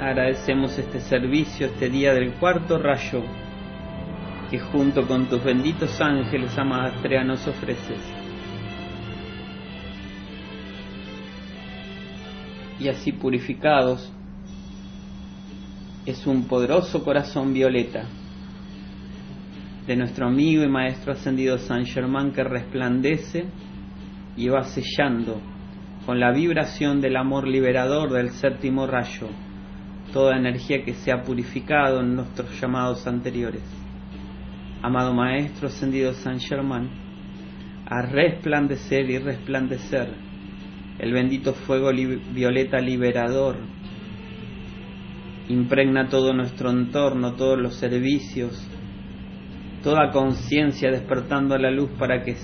Agradecemos 0.00 0.78
este 0.78 1.00
servicio, 1.00 1.66
este 1.66 1.88
día 1.88 2.12
del 2.12 2.32
cuarto 2.34 2.78
rayo, 2.78 3.22
que 4.50 4.58
junto 4.58 5.06
con 5.08 5.26
tus 5.26 5.42
benditos 5.42 5.98
ángeles, 6.02 6.56
amada 6.58 6.92
nos 7.24 7.46
ofreces. 7.46 7.98
Y 12.78 12.88
así 12.88 13.10
purificados, 13.12 14.12
es 16.04 16.26
un 16.26 16.46
poderoso 16.46 17.02
corazón 17.02 17.54
violeta 17.54 18.04
de 19.86 19.96
nuestro 19.96 20.26
amigo 20.26 20.64
y 20.64 20.68
maestro 20.68 21.12
ascendido 21.12 21.58
San 21.58 21.86
Germán 21.86 22.32
que 22.32 22.42
resplandece 22.42 23.44
y 24.36 24.48
va 24.48 24.64
sellando 24.64 25.40
con 26.04 26.18
la 26.20 26.32
vibración 26.32 27.00
del 27.00 27.16
amor 27.16 27.46
liberador 27.46 28.12
del 28.12 28.30
séptimo 28.30 28.86
rayo 28.86 29.28
toda 30.12 30.36
energía 30.36 30.82
que 30.84 30.94
se 30.94 31.12
ha 31.12 31.22
purificado 31.22 32.00
en 32.00 32.14
nuestros 32.14 32.60
llamados 32.60 33.06
anteriores. 33.06 33.62
Amado 34.82 35.12
Maestro 35.12 35.68
ascendido 35.68 36.12
San 36.14 36.40
Germán, 36.40 36.88
a 37.86 38.02
resplandecer 38.02 39.10
y 39.10 39.18
resplandecer 39.18 40.08
el 40.98 41.12
bendito 41.12 41.52
fuego 41.52 41.90
violeta 42.32 42.78
liberador 42.78 43.56
impregna 45.48 46.08
todo 46.08 46.32
nuestro 46.32 46.70
entorno, 46.70 47.34
todos 47.34 47.58
los 47.58 47.76
servicios, 47.76 48.68
toda 49.86 50.10
conciencia 50.10 50.90
despertando 50.90 51.54
a 51.54 51.60
la 51.60 51.70
luz 51.70 51.88
para 51.96 52.24
que 52.24 52.34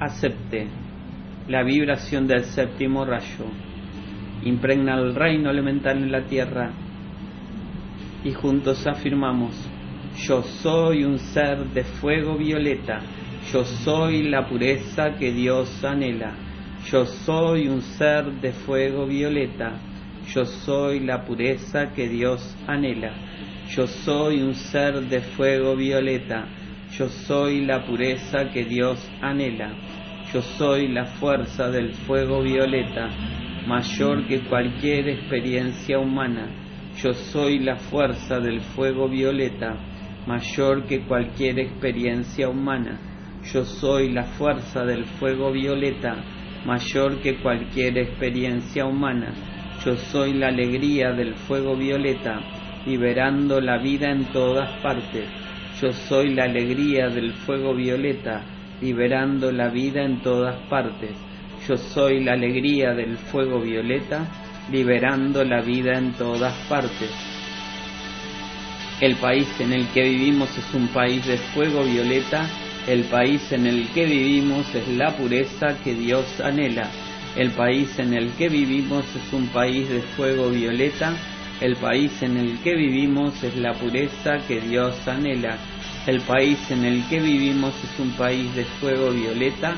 acepte 0.00 0.66
la 1.46 1.62
vibración 1.62 2.26
del 2.26 2.42
séptimo 2.42 3.04
rayo. 3.04 3.44
Impregna 4.42 4.96
el 4.96 5.14
reino 5.14 5.48
elemental 5.48 5.98
en 5.98 6.10
la 6.10 6.22
tierra 6.22 6.72
y 8.24 8.32
juntos 8.32 8.84
afirmamos, 8.84 9.54
yo 10.26 10.42
soy 10.42 11.04
un 11.04 11.20
ser 11.20 11.66
de 11.66 11.84
fuego 11.84 12.36
violeta, 12.36 12.98
yo 13.52 13.64
soy 13.64 14.24
la 14.24 14.48
pureza 14.48 15.14
que 15.20 15.30
Dios 15.30 15.84
anhela, 15.84 16.32
yo 16.90 17.06
soy 17.06 17.68
un 17.68 17.80
ser 17.80 18.24
de 18.40 18.50
fuego 18.50 19.06
violeta, 19.06 19.74
yo 20.34 20.44
soy 20.44 20.98
la 20.98 21.24
pureza 21.24 21.92
que 21.94 22.08
Dios 22.08 22.56
anhela, 22.66 23.12
yo 23.70 23.86
soy 23.86 24.42
un 24.42 24.56
ser 24.56 25.00
de 25.02 25.20
fuego 25.20 25.76
violeta, 25.76 26.48
yo 26.96 27.08
soy 27.08 27.64
la 27.64 27.84
pureza 27.84 28.50
que 28.50 28.64
Dios 28.64 28.98
anhela, 29.20 29.72
yo 30.32 30.42
soy 30.42 30.88
la 30.88 31.04
fuerza 31.04 31.70
del 31.70 31.92
fuego 31.92 32.42
violeta, 32.42 33.08
mayor 33.66 34.26
que 34.26 34.40
cualquier 34.40 35.08
experiencia 35.08 35.98
humana, 35.98 36.48
yo 37.02 37.12
soy 37.14 37.60
la 37.60 37.76
fuerza 37.76 38.40
del 38.40 38.60
fuego 38.60 39.08
violeta, 39.08 39.76
mayor 40.26 40.84
que 40.86 41.02
cualquier 41.02 41.60
experiencia 41.60 42.48
humana. 42.48 42.98
Yo 43.52 43.64
soy 43.64 44.10
la 44.10 44.24
fuerza 44.24 44.84
del 44.84 45.04
fuego 45.04 45.52
violeta, 45.52 46.16
mayor 46.66 47.20
que 47.20 47.36
cualquier 47.36 47.98
experiencia 47.98 48.84
humana. 48.84 49.32
Yo 49.84 49.96
soy 49.96 50.34
la 50.34 50.48
alegría 50.48 51.12
del 51.12 51.34
fuego 51.34 51.76
violeta, 51.76 52.40
liberando 52.84 53.60
la 53.60 53.78
vida 53.78 54.10
en 54.10 54.24
todas 54.32 54.68
partes. 54.82 55.37
Yo 55.80 55.92
soy 55.92 56.34
la 56.34 56.44
alegría 56.44 57.08
del 57.08 57.32
fuego 57.32 57.72
violeta, 57.72 58.42
liberando 58.80 59.52
la 59.52 59.68
vida 59.68 60.02
en 60.02 60.20
todas 60.22 60.56
partes. 60.68 61.10
Yo 61.68 61.76
soy 61.76 62.24
la 62.24 62.32
alegría 62.32 62.94
del 62.94 63.16
fuego 63.16 63.60
violeta, 63.60 64.26
liberando 64.72 65.44
la 65.44 65.60
vida 65.60 65.96
en 65.96 66.14
todas 66.14 66.52
partes. 66.68 67.10
El 69.00 69.14
país 69.16 69.48
en 69.60 69.72
el 69.72 69.86
que 69.88 70.02
vivimos 70.02 70.50
es 70.58 70.74
un 70.74 70.88
país 70.88 71.24
de 71.24 71.36
fuego 71.36 71.84
violeta, 71.84 72.48
el 72.88 73.04
país 73.04 73.52
en 73.52 73.66
el 73.66 73.86
que 73.90 74.06
vivimos 74.06 74.74
es 74.74 74.88
la 74.88 75.16
pureza 75.16 75.76
que 75.84 75.94
Dios 75.94 76.40
anhela. 76.40 76.88
El 77.36 77.50
país 77.52 77.96
en 78.00 78.14
el 78.14 78.32
que 78.32 78.48
vivimos 78.48 79.04
es 79.14 79.32
un 79.32 79.46
país 79.48 79.88
de 79.88 80.00
fuego 80.00 80.50
violeta, 80.50 81.12
el 81.60 81.74
país 81.76 82.22
en 82.22 82.36
el 82.36 82.58
que 82.60 82.76
vivimos 82.76 83.42
es 83.42 83.56
la 83.56 83.74
pureza 83.74 84.38
que 84.46 84.60
Dios 84.60 84.94
anhela. 85.08 85.58
El 86.06 86.20
país 86.20 86.58
en 86.70 86.84
el 86.84 87.06
que 87.08 87.20
vivimos 87.20 87.74
es 87.82 87.98
un 87.98 88.10
país 88.12 88.54
de 88.54 88.64
fuego 88.64 89.10
violeta, 89.10 89.74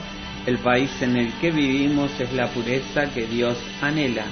el 0.47 0.59
país 0.59 0.91
en 1.01 1.17
el 1.17 1.33
que 1.41 1.51
vivimos 1.51 2.11
es 2.21 2.33
la 2.33 2.49
pureza 2.49 3.13
que 3.15 3.27
Dios 3.27 3.57
anhela. 3.81 4.25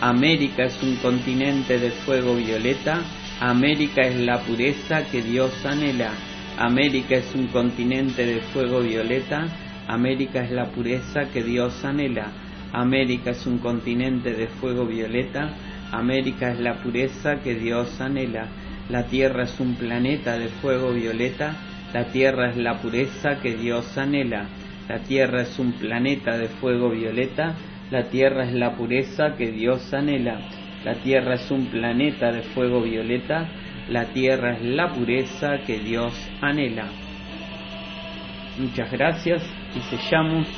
América 0.00 0.64
es 0.64 0.80
un 0.82 0.96
continente 0.96 1.78
de 1.78 1.90
fuego 1.90 2.36
violeta, 2.36 3.00
América 3.40 4.02
es 4.02 4.16
la 4.16 4.40
pureza 4.40 5.04
que 5.10 5.22
Dios 5.22 5.52
anhela, 5.64 6.10
América 6.58 7.16
es 7.16 7.34
un 7.34 7.48
continente 7.48 8.24
de 8.24 8.40
fuego 8.40 8.80
violeta, 8.80 9.46
América 9.88 10.44
es 10.44 10.50
la 10.52 10.66
pureza 10.66 11.24
que 11.32 11.42
Dios 11.42 11.84
anhela, 11.84 12.30
América 12.72 13.30
es 13.30 13.46
un 13.46 13.58
continente 13.58 14.32
de 14.32 14.46
fuego 14.46 14.86
violeta, 14.86 15.50
América 15.98 16.52
es 16.52 16.60
la 16.60 16.82
pureza 16.82 17.36
que 17.42 17.54
Dios 17.54 18.00
anhela, 18.00 18.48
la 18.88 19.06
Tierra 19.06 19.44
es 19.44 19.58
un 19.60 19.74
planeta 19.74 20.38
de 20.38 20.48
fuego 20.48 20.92
violeta, 20.92 21.56
la 21.92 22.06
Tierra 22.06 22.50
es 22.50 22.56
la 22.56 22.78
pureza 22.80 23.40
que 23.40 23.56
Dios 23.56 23.96
anhela, 23.98 24.46
la 24.88 24.98
Tierra 25.00 25.42
es 25.42 25.58
un 25.58 25.72
planeta 25.72 26.38
de 26.38 26.48
fuego 26.48 26.90
violeta, 26.90 27.54
la 27.90 28.02
tierra 28.10 28.44
es 28.44 28.52
la 28.52 28.74
pureza 28.74 29.36
que 29.36 29.52
Dios 29.52 29.94
anhela. 29.94 30.40
La 30.84 30.94
tierra 30.94 31.34
es 31.34 31.48
un 31.52 31.66
planeta 31.66 32.32
de 32.32 32.42
fuego 32.42 32.80
violeta. 32.80 33.46
La 33.88 34.06
tierra 34.06 34.54
es 34.54 34.62
la 34.62 34.88
pureza 34.88 35.58
que 35.64 35.78
Dios 35.78 36.12
anhela. 36.40 36.86
Muchas 38.58 38.90
gracias 38.90 39.42
y 39.76 39.80
sellamos 39.82 40.48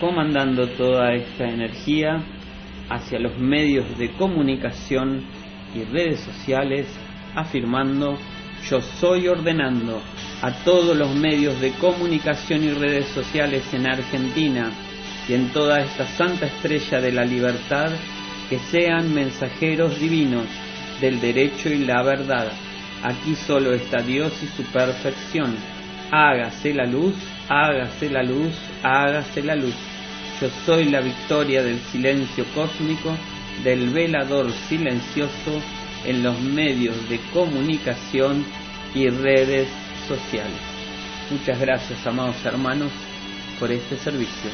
comandando 0.00 0.68
toda 0.68 1.12
esta 1.12 1.44
energía 1.48 2.22
hacia 2.88 3.18
los 3.18 3.38
medios 3.38 3.98
de 3.98 4.12
comunicación 4.12 5.24
y 5.74 5.84
redes 5.84 6.20
sociales, 6.20 6.86
afirmando 7.34 8.18
yo 8.68 8.80
soy 8.80 9.28
ordenando 9.28 10.02
a 10.42 10.52
todos 10.64 10.96
los 10.96 11.14
medios 11.14 11.60
de 11.60 11.70
comunicación 11.72 12.64
y 12.64 12.70
redes 12.70 13.06
sociales 13.08 13.62
en 13.72 13.86
Argentina 13.86 14.70
y 15.28 15.34
en 15.34 15.50
toda 15.50 15.80
esta 15.80 16.06
santa 16.06 16.46
estrella 16.46 17.00
de 17.00 17.12
la 17.12 17.24
libertad, 17.24 17.90
que 18.48 18.58
sean 18.58 19.12
mensajeros 19.12 19.98
divinos 19.98 20.46
del 21.00 21.20
derecho 21.20 21.68
y 21.68 21.84
la 21.84 22.02
verdad. 22.02 22.50
Aquí 23.02 23.34
solo 23.34 23.72
está 23.74 24.02
Dios 24.02 24.32
y 24.42 24.46
su 24.56 24.62
perfección. 24.64 25.54
Hágase 26.10 26.72
la 26.72 26.86
luz, 26.86 27.14
hágase 27.48 28.10
la 28.10 28.22
luz, 28.22 28.54
hágase 28.82 29.42
la 29.42 29.56
luz. 29.56 29.74
Yo 30.40 30.50
soy 30.66 30.84
la 30.90 31.00
victoria 31.00 31.62
del 31.62 31.80
silencio 31.92 32.44
cósmico, 32.54 33.16
del 33.64 33.88
velador 33.88 34.52
silencioso 34.68 35.62
en 36.04 36.22
los 36.22 36.38
medios 36.40 37.08
de 37.08 37.18
comunicación 37.32 38.44
y 38.94 39.08
redes 39.08 39.68
sociales. 40.06 40.60
Muchas 41.30 41.58
gracias, 41.58 42.06
amados 42.06 42.36
hermanos 42.44 42.92
por 43.58 43.72
este 43.72 43.96
servicio. 43.96 44.50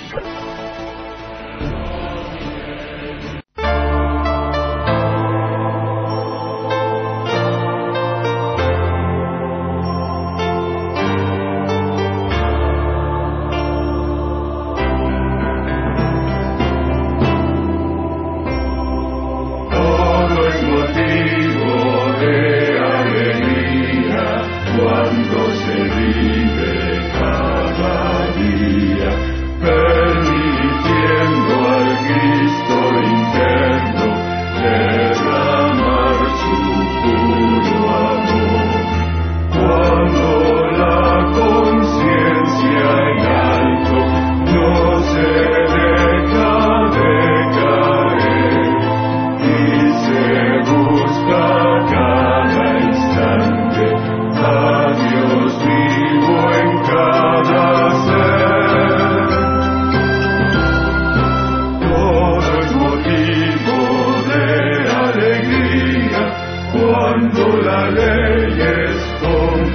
La 67.57 67.90
ley 67.90 68.61
es 68.61 69.22
hombre. 69.22 69.72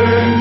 y 0.00 0.37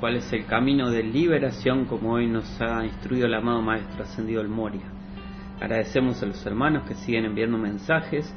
cuál 0.00 0.16
es 0.16 0.32
el 0.32 0.46
camino 0.46 0.90
de 0.90 1.02
liberación 1.02 1.86
como 1.86 2.12
hoy 2.12 2.26
nos 2.26 2.60
ha 2.60 2.84
instruido 2.84 3.26
el 3.26 3.34
amado 3.34 3.62
Maestro 3.62 4.04
Ascendido 4.04 4.40
el 4.40 4.48
Moria. 4.48 4.86
Agradecemos 5.60 6.22
a 6.22 6.26
los 6.26 6.44
hermanos 6.46 6.84
que 6.86 6.94
siguen 6.94 7.24
enviando 7.24 7.58
mensajes 7.58 8.32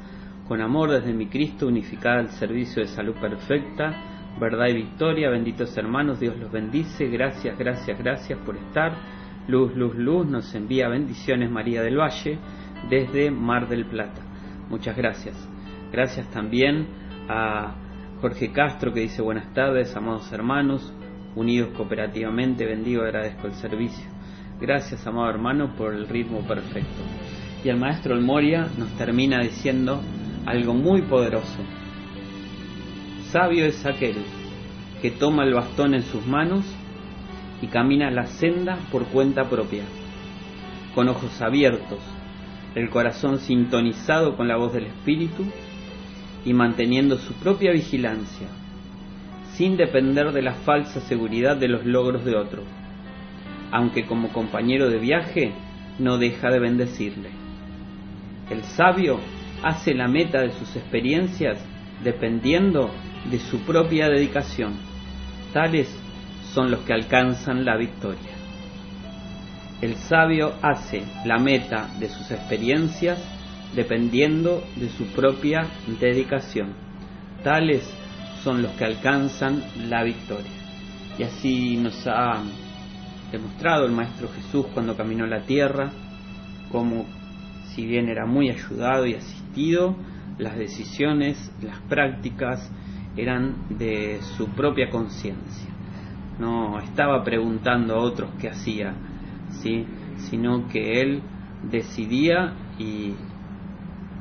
con 0.48 0.60
amor 0.60 0.90
desde 0.90 1.12
mi 1.12 1.26
Cristo 1.26 1.68
unificada 1.68 2.18
al 2.18 2.30
servicio 2.30 2.82
de 2.82 2.88
salud 2.88 3.14
perfecta, 3.14 3.94
verdad 4.40 4.66
y 4.68 4.74
victoria. 4.74 5.30
Benditos 5.30 5.76
hermanos, 5.76 6.18
Dios 6.18 6.36
los 6.36 6.50
bendice. 6.50 7.06
Gracias, 7.06 7.56
gracias, 7.56 7.96
gracias 7.98 8.38
por 8.40 8.56
estar. 8.56 8.92
Luz, 9.46 9.74
luz, 9.76 9.94
luz 9.94 10.26
nos 10.26 10.54
envía 10.54 10.88
bendiciones 10.88 11.50
María 11.50 11.82
del 11.82 11.98
Valle 11.98 12.38
desde 12.90 13.30
Mar 13.30 13.68
del 13.68 13.86
Plata. 13.86 14.20
Muchas 14.68 14.96
gracias. 14.96 15.36
Gracias 15.92 16.28
también 16.30 16.88
a 17.28 17.74
Jorge 18.20 18.52
Castro 18.52 18.92
que 18.92 19.00
dice 19.00 19.22
buenas 19.22 19.52
tardes, 19.52 19.96
amados 19.96 20.32
hermanos, 20.32 20.92
unidos 21.34 21.70
cooperativamente, 21.76 22.66
bendigo, 22.66 23.02
agradezco 23.02 23.46
el 23.46 23.54
servicio. 23.54 24.04
Gracias, 24.60 25.06
amado 25.06 25.28
hermano, 25.30 25.74
por 25.76 25.94
el 25.94 26.08
ritmo 26.08 26.40
perfecto. 26.46 27.02
Y 27.64 27.68
el 27.68 27.78
maestro 27.78 28.14
El 28.14 28.22
Moria 28.22 28.68
nos 28.76 28.90
termina 28.96 29.40
diciendo 29.40 30.00
algo 30.46 30.74
muy 30.74 31.02
poderoso. 31.02 31.58
Sabio 33.30 33.64
es 33.64 33.84
aquel 33.86 34.16
que 35.00 35.10
toma 35.10 35.44
el 35.44 35.54
bastón 35.54 35.94
en 35.94 36.02
sus 36.02 36.26
manos 36.26 36.64
y 37.60 37.68
camina 37.68 38.10
la 38.10 38.26
senda 38.26 38.78
por 38.90 39.06
cuenta 39.06 39.48
propia, 39.48 39.84
con 40.94 41.08
ojos 41.08 41.40
abiertos, 41.40 42.00
el 42.74 42.90
corazón 42.90 43.38
sintonizado 43.38 44.36
con 44.36 44.48
la 44.48 44.56
voz 44.56 44.72
del 44.72 44.86
Espíritu 44.86 45.44
y 46.44 46.52
manteniendo 46.52 47.18
su 47.18 47.34
propia 47.34 47.72
vigilancia, 47.72 48.48
sin 49.56 49.76
depender 49.76 50.32
de 50.32 50.42
la 50.42 50.54
falsa 50.54 51.00
seguridad 51.00 51.56
de 51.56 51.68
los 51.68 51.84
logros 51.84 52.24
de 52.24 52.36
otro, 52.36 52.62
aunque 53.70 54.06
como 54.06 54.28
compañero 54.28 54.88
de 54.88 54.98
viaje 54.98 55.52
no 55.98 56.18
deja 56.18 56.50
de 56.50 56.58
bendecirle. 56.58 57.30
El 58.50 58.62
sabio 58.64 59.20
hace 59.62 59.94
la 59.94 60.08
meta 60.08 60.40
de 60.40 60.50
sus 60.52 60.74
experiencias 60.76 61.58
dependiendo 62.02 62.90
de 63.30 63.38
su 63.38 63.60
propia 63.60 64.08
dedicación. 64.08 64.74
Tales 65.52 65.88
son 66.52 66.70
los 66.70 66.80
que 66.80 66.92
alcanzan 66.92 67.64
la 67.64 67.76
victoria. 67.76 68.32
El 69.80 69.96
sabio 69.96 70.54
hace 70.62 71.02
la 71.24 71.38
meta 71.38 71.88
de 71.98 72.08
sus 72.08 72.30
experiencias 72.30 73.22
dependiendo 73.74 74.62
de 74.76 74.88
su 74.90 75.06
propia 75.06 75.66
dedicación. 76.00 76.74
Tales 77.42 77.82
son 78.42 78.62
los 78.62 78.72
que 78.72 78.84
alcanzan 78.84 79.62
la 79.88 80.02
victoria. 80.02 80.50
Y 81.18 81.22
así 81.22 81.76
nos 81.76 82.06
ha 82.06 82.42
demostrado 83.30 83.86
el 83.86 83.92
Maestro 83.92 84.28
Jesús 84.28 84.66
cuando 84.74 84.96
caminó 84.96 85.26
la 85.26 85.42
tierra, 85.42 85.90
como 86.70 87.06
si 87.74 87.86
bien 87.86 88.08
era 88.08 88.26
muy 88.26 88.50
ayudado 88.50 89.06
y 89.06 89.14
asistido, 89.14 89.96
las 90.38 90.56
decisiones, 90.56 91.52
las 91.62 91.78
prácticas 91.82 92.70
eran 93.16 93.54
de 93.70 94.20
su 94.36 94.48
propia 94.48 94.90
conciencia. 94.90 95.70
No 96.38 96.78
estaba 96.78 97.22
preguntando 97.22 97.94
a 97.94 98.00
otros 98.00 98.30
qué 98.40 98.48
hacía, 98.48 98.94
¿sí? 99.62 99.86
sino 100.16 100.68
que 100.68 101.00
él 101.00 101.22
decidía 101.70 102.54
y 102.78 103.14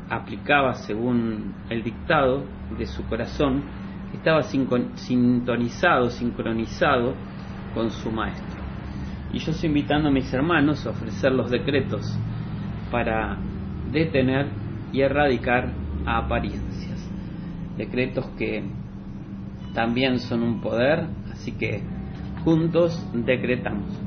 aplicaba 0.09 0.73
según 0.73 1.53
el 1.69 1.83
dictado 1.83 2.43
de 2.77 2.85
su 2.85 3.05
corazón, 3.05 3.63
estaba 4.13 4.43
sintonizado, 4.43 6.09
sincronizado 6.09 7.15
con 7.73 7.89
su 7.91 8.11
maestro. 8.11 8.61
Y 9.33 9.39
yo 9.39 9.51
estoy 9.51 9.67
invitando 9.69 10.09
a 10.09 10.11
mis 10.11 10.31
hermanos 10.33 10.85
a 10.85 10.89
ofrecer 10.89 11.31
los 11.31 11.49
decretos 11.49 12.17
para 12.91 13.37
detener 13.91 14.47
y 14.91 15.01
erradicar 15.01 15.71
apariencias. 16.05 17.09
Decretos 17.77 18.25
que 18.37 18.63
también 19.73 20.19
son 20.19 20.43
un 20.43 20.61
poder, 20.61 21.07
así 21.31 21.53
que 21.53 21.81
juntos 22.43 23.07
decretamos. 23.13 23.97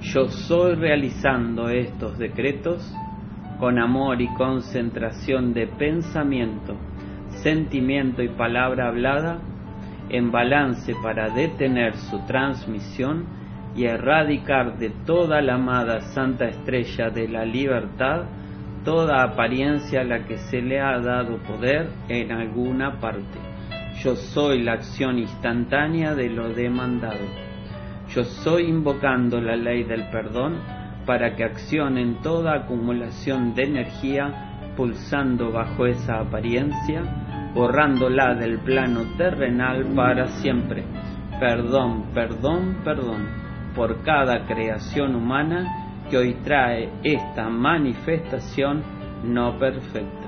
Yo 0.00 0.28
soy 0.28 0.74
realizando 0.74 1.68
estos 1.68 2.18
decretos 2.18 2.92
con 3.58 3.78
amor 3.78 4.20
y 4.20 4.28
concentración 4.34 5.54
de 5.54 5.66
pensamiento, 5.66 6.76
sentimiento 7.46 8.24
y 8.24 8.28
palabra 8.28 8.88
hablada, 8.88 9.38
en 10.08 10.32
balance 10.32 10.96
para 11.00 11.30
detener 11.30 11.96
su 11.96 12.18
transmisión 12.26 13.24
y 13.76 13.84
erradicar 13.84 14.78
de 14.78 14.90
toda 15.06 15.40
la 15.40 15.54
amada 15.54 16.00
Santa 16.00 16.46
Estrella 16.46 17.08
de 17.10 17.28
la 17.28 17.44
Libertad 17.44 18.24
toda 18.84 19.22
apariencia 19.22 20.00
a 20.00 20.04
la 20.04 20.24
que 20.24 20.38
se 20.38 20.60
le 20.60 20.80
ha 20.80 20.98
dado 20.98 21.36
poder 21.38 21.88
en 22.08 22.32
alguna 22.32 22.98
parte. 22.98 23.38
Yo 24.02 24.16
soy 24.16 24.64
la 24.64 24.72
acción 24.72 25.16
instantánea 25.16 26.16
de 26.16 26.28
lo 26.30 26.48
demandado. 26.48 27.26
Yo 28.08 28.24
soy 28.24 28.64
invocando 28.64 29.40
la 29.40 29.54
ley 29.54 29.84
del 29.84 30.10
perdón 30.10 30.56
para 31.04 31.36
que 31.36 31.44
accionen 31.44 32.16
toda 32.22 32.54
acumulación 32.54 33.54
de 33.54 33.62
energía 33.62 34.45
pulsando 34.76 35.50
bajo 35.50 35.86
esa 35.86 36.20
apariencia, 36.20 37.02
borrándola 37.54 38.34
del 38.34 38.58
plano 38.60 39.16
terrenal 39.16 39.86
para 39.94 40.26
siempre. 40.26 40.84
Perdón, 41.40 42.06
perdón, 42.14 42.76
perdón 42.84 43.46
por 43.74 44.02
cada 44.02 44.46
creación 44.46 45.14
humana 45.14 46.02
que 46.08 46.16
hoy 46.16 46.34
trae 46.44 46.90
esta 47.02 47.48
manifestación 47.48 48.82
no 49.24 49.58
perfecta. 49.58 50.26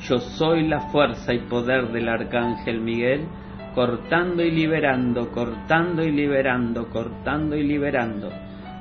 Yo 0.00 0.18
soy 0.18 0.66
la 0.66 0.80
fuerza 0.88 1.32
y 1.32 1.40
poder 1.40 1.92
del 1.92 2.08
arcángel 2.08 2.80
Miguel, 2.80 3.26
cortando 3.74 4.42
y 4.42 4.50
liberando, 4.50 5.30
cortando 5.30 6.02
y 6.02 6.10
liberando, 6.10 6.88
cortando 6.88 7.56
y 7.56 7.62
liberando 7.62 8.30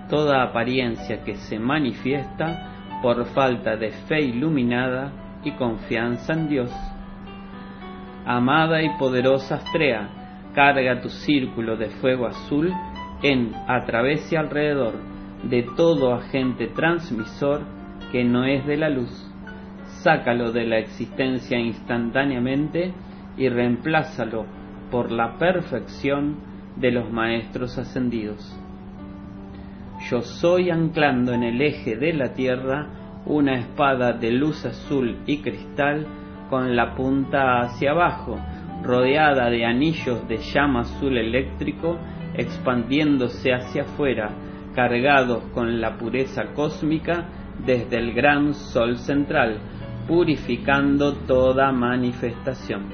toda 0.10 0.42
apariencia 0.44 1.24
que 1.24 1.36
se 1.36 1.60
manifiesta 1.60 2.79
por 3.02 3.26
falta 3.28 3.76
de 3.76 3.91
fe 4.08 4.22
iluminada 4.22 5.12
y 5.43 5.52
confianza 5.52 6.34
en 6.34 6.50
Dios. 6.50 6.72
Amada 8.26 8.82
y 8.84 8.89
poderosa 8.97 9.56
Astrea, 9.56 10.10
carga 10.54 11.02
tu 11.02 11.10
círculo 11.10 11.78
de 11.78 11.89
fuego 11.89 12.28
azul 12.28 12.74
en, 13.24 13.54
a 13.68 13.86
través 13.86 14.32
y 14.32 14.36
alrededor 14.36 14.93
de 15.43 15.64
todo 15.76 16.14
agente 16.14 16.68
transmisor 16.68 17.62
que 18.12 18.24
no 18.24 18.45
es 18.45 18.66
de 18.66 18.78
la 18.78 18.89
luz. 18.89 19.26
Sácalo 20.04 20.52
de 20.52 20.66
la 20.66 20.78
existencia 20.78 21.58
instantáneamente 21.58 22.93
y 23.38 23.50
reemplázalo 23.50 24.45
por 24.91 25.12
la 25.12 25.38
perfección 25.38 26.38
de 26.76 26.91
los 26.91 27.12
maestros 27.12 27.78
ascendidos. 27.78 28.58
Yo 30.08 30.22
soy 30.22 30.70
anclando 30.70 31.34
en 31.34 31.43
el 31.43 31.62
eje 31.62 31.97
de 31.97 32.14
la 32.14 32.34
tierra 32.34 32.88
una 33.26 33.56
espada 33.56 34.14
de 34.14 34.32
luz 34.32 34.66
azul 34.66 35.18
y 35.26 35.41
cristal 35.41 36.08
con 36.50 36.76
la 36.76 36.95
punta 36.95 37.62
hacia 37.62 37.91
abajo, 37.91 38.39
rodeada 38.82 39.50
de 39.50 39.66
anillos 39.66 40.28
de 40.28 40.38
llama 40.38 40.82
azul 40.82 41.18
eléctrico 41.18 42.00
expandiéndose 42.34 43.54
hacia 43.54 43.84
afuera, 43.84 44.30
cargados 44.74 45.43
con 45.54 45.82
la 45.82 45.97
pureza 45.97 46.54
cósmica 46.56 47.26
desde 47.66 47.97
el 47.97 48.14
gran 48.14 48.54
sol 48.54 48.97
central, 48.97 49.60
purificando 50.08 51.14
toda 51.28 51.72
manifestación. 51.74 52.88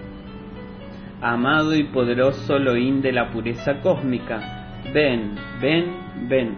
Amado 1.22 1.76
y 1.76 1.84
poderoso 1.84 2.56
Elohim 2.56 3.02
de 3.02 3.12
la 3.12 3.30
pureza 3.30 3.80
cósmica, 3.82 4.82
ven, 4.94 5.36
ven, 5.62 6.28
ven, 6.28 6.58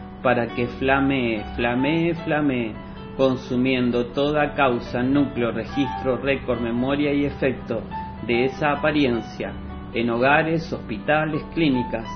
para 0.21 0.47
que 0.47 0.67
flamee, 0.67 1.43
flamee, 1.55 2.13
flamee, 2.13 2.73
consumiendo 3.17 4.07
toda 4.07 4.53
causa, 4.53 5.03
núcleo, 5.03 5.51
registro, 5.51 6.17
récord, 6.17 6.59
memoria 6.59 7.13
y 7.13 7.25
efecto 7.25 7.81
de 8.25 8.45
esa 8.45 8.71
apariencia 8.71 9.53
en 9.93 10.09
hogares, 10.09 10.71
hospitales, 10.71 11.43
clínicas, 11.53 12.07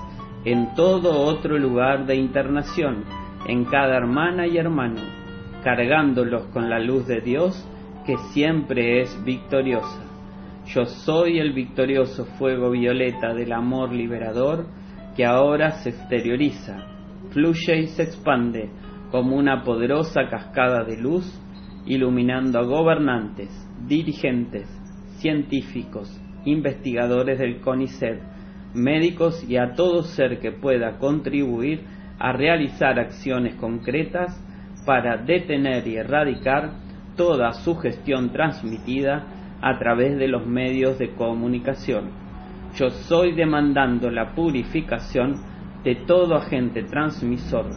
en 0.45 0.73
todo 0.75 1.21
otro 1.21 1.57
lugar 1.57 2.05
de 2.05 2.15
internación, 2.15 3.03
en 3.47 3.65
cada 3.65 3.97
hermana 3.97 4.47
y 4.47 4.57
hermano, 4.57 5.01
cargándolos 5.63 6.45
con 6.47 6.69
la 6.69 6.79
luz 6.79 7.07
de 7.07 7.21
Dios 7.21 7.67
que 8.05 8.17
siempre 8.33 9.01
es 9.01 9.23
victoriosa. 9.23 10.03
Yo 10.67 10.85
soy 10.85 11.39
el 11.39 11.53
victorioso 11.53 12.25
fuego 12.37 12.71
violeta 12.71 13.33
del 13.33 13.51
amor 13.51 13.91
liberador 13.91 14.65
que 15.15 15.25
ahora 15.25 15.71
se 15.71 15.89
exterioriza, 15.89 16.94
fluye 17.35 17.79
y 17.81 17.87
se 17.87 18.03
expande 18.03 18.69
como 19.11 19.35
una 19.35 19.61
poderosa 19.63 20.29
cascada 20.29 20.85
de 20.85 20.97
luz, 20.97 21.25
iluminando 21.85 22.57
a 22.59 22.63
gobernantes, 22.63 23.49
dirigentes, 23.85 24.69
científicos, 25.17 26.09
investigadores 26.45 27.37
del 27.37 27.59
CONICET, 27.59 28.21
médicos 28.73 29.43
y 29.49 29.57
a 29.57 29.73
todo 29.73 30.03
ser 30.03 30.39
que 30.39 30.53
pueda 30.53 30.97
contribuir 30.97 31.81
a 32.19 32.31
realizar 32.31 32.97
acciones 32.99 33.55
concretas 33.55 34.41
para 34.85 35.17
detener 35.17 35.85
y 35.87 35.97
erradicar 35.97 36.71
toda 37.17 37.51
sugestión 37.51 38.31
transmitida 38.31 39.25
a 39.61 39.77
través 39.77 40.17
de 40.17 40.29
los 40.29 40.47
medios 40.47 40.97
de 40.97 41.13
comunicación. 41.15 42.11
Yo 42.75 42.89
soy 42.89 43.33
demandando 43.33 44.09
la 44.09 44.33
purificación 44.33 45.54
de 45.85 45.95
todo 45.95 46.35
agente 46.35 46.83
transmisor. 46.83 47.67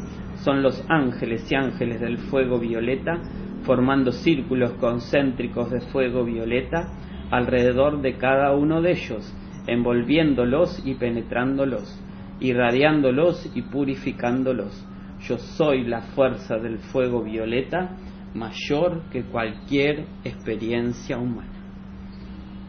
Son 0.43 0.63
los 0.63 0.85
ángeles 0.89 1.51
y 1.53 1.55
ángeles 1.55 2.01
del 2.01 2.19
fuego 2.19 2.59
violeta 2.59 3.21
formando 3.63 4.13
círculos 4.13 4.73
concéntricos 4.81 5.71
de 5.71 5.81
fuego 5.81 6.25
violeta 6.25 6.89
alrededor 7.31 8.01
de 8.01 8.17
cada 8.17 8.55
uno 8.55 8.81
de 8.81 8.93
ellos, 8.93 9.35
envolviéndolos 9.67 10.83
y 10.87 10.95
penetrándolos, 10.95 12.03
irradiándolos 12.41 13.51
y 13.55 13.63
purificándolos. 13.63 14.87
Yo 15.21 15.37
soy 15.37 15.85
la 15.85 16.01
fuerza 16.01 16.57
del 16.57 16.79
fuego 16.79 17.23
violeta 17.23 17.91
mayor 18.35 19.03
que 19.11 19.25
cualquier 19.25 20.07
experiencia 20.25 21.19
humana. 21.19 21.53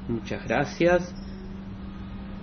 Muchas 0.09 0.45
gracias 0.45 1.15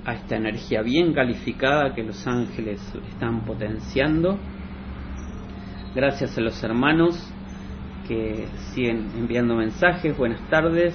a 0.07 0.15
esta 0.15 0.37
energía 0.37 0.83
bien 0.83 1.13
calificada 1.13 1.93
que 1.93 2.05
los 2.05 2.25
ángeles 2.29 2.81
están 3.09 3.45
potenciando. 3.45 4.39
Gracias 5.97 6.39
a 6.39 6.41
los 6.41 6.63
hermanos 6.63 7.21
que 8.07 8.47
siguen 8.73 9.11
enviando 9.19 9.57
mensajes. 9.57 10.17
Buenas 10.17 10.49
tardes. 10.49 10.95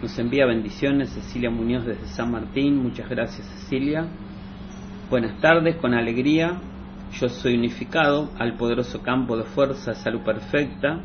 Nos 0.00 0.16
envía 0.16 0.46
bendiciones 0.46 1.10
Cecilia 1.10 1.50
Muñoz 1.50 1.84
desde 1.84 2.06
San 2.06 2.30
Martín. 2.30 2.76
Muchas 2.76 3.10
gracias 3.10 3.44
Cecilia. 3.48 4.06
Buenas 5.10 5.40
tardes, 5.40 5.76
con 5.76 5.92
alegría. 5.92 6.60
Yo 7.14 7.28
soy 7.28 7.56
unificado 7.56 8.30
al 8.38 8.56
poderoso 8.56 9.02
campo 9.02 9.36
de 9.36 9.42
fuerza, 9.42 9.94
salud 9.94 10.22
perfecta, 10.22 11.00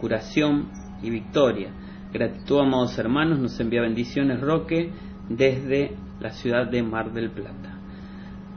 curación 0.00 0.70
y 1.02 1.10
victoria. 1.10 1.70
Gratitud, 2.12 2.58
amados 2.60 2.98
hermanos, 2.98 3.38
nos 3.38 3.60
envía 3.60 3.80
bendiciones 3.80 4.40
Roque 4.40 4.90
desde 5.28 5.96
la 6.20 6.30
ciudad 6.30 6.66
de 6.66 6.82
Mar 6.82 7.12
del 7.12 7.30
Plata. 7.30 7.78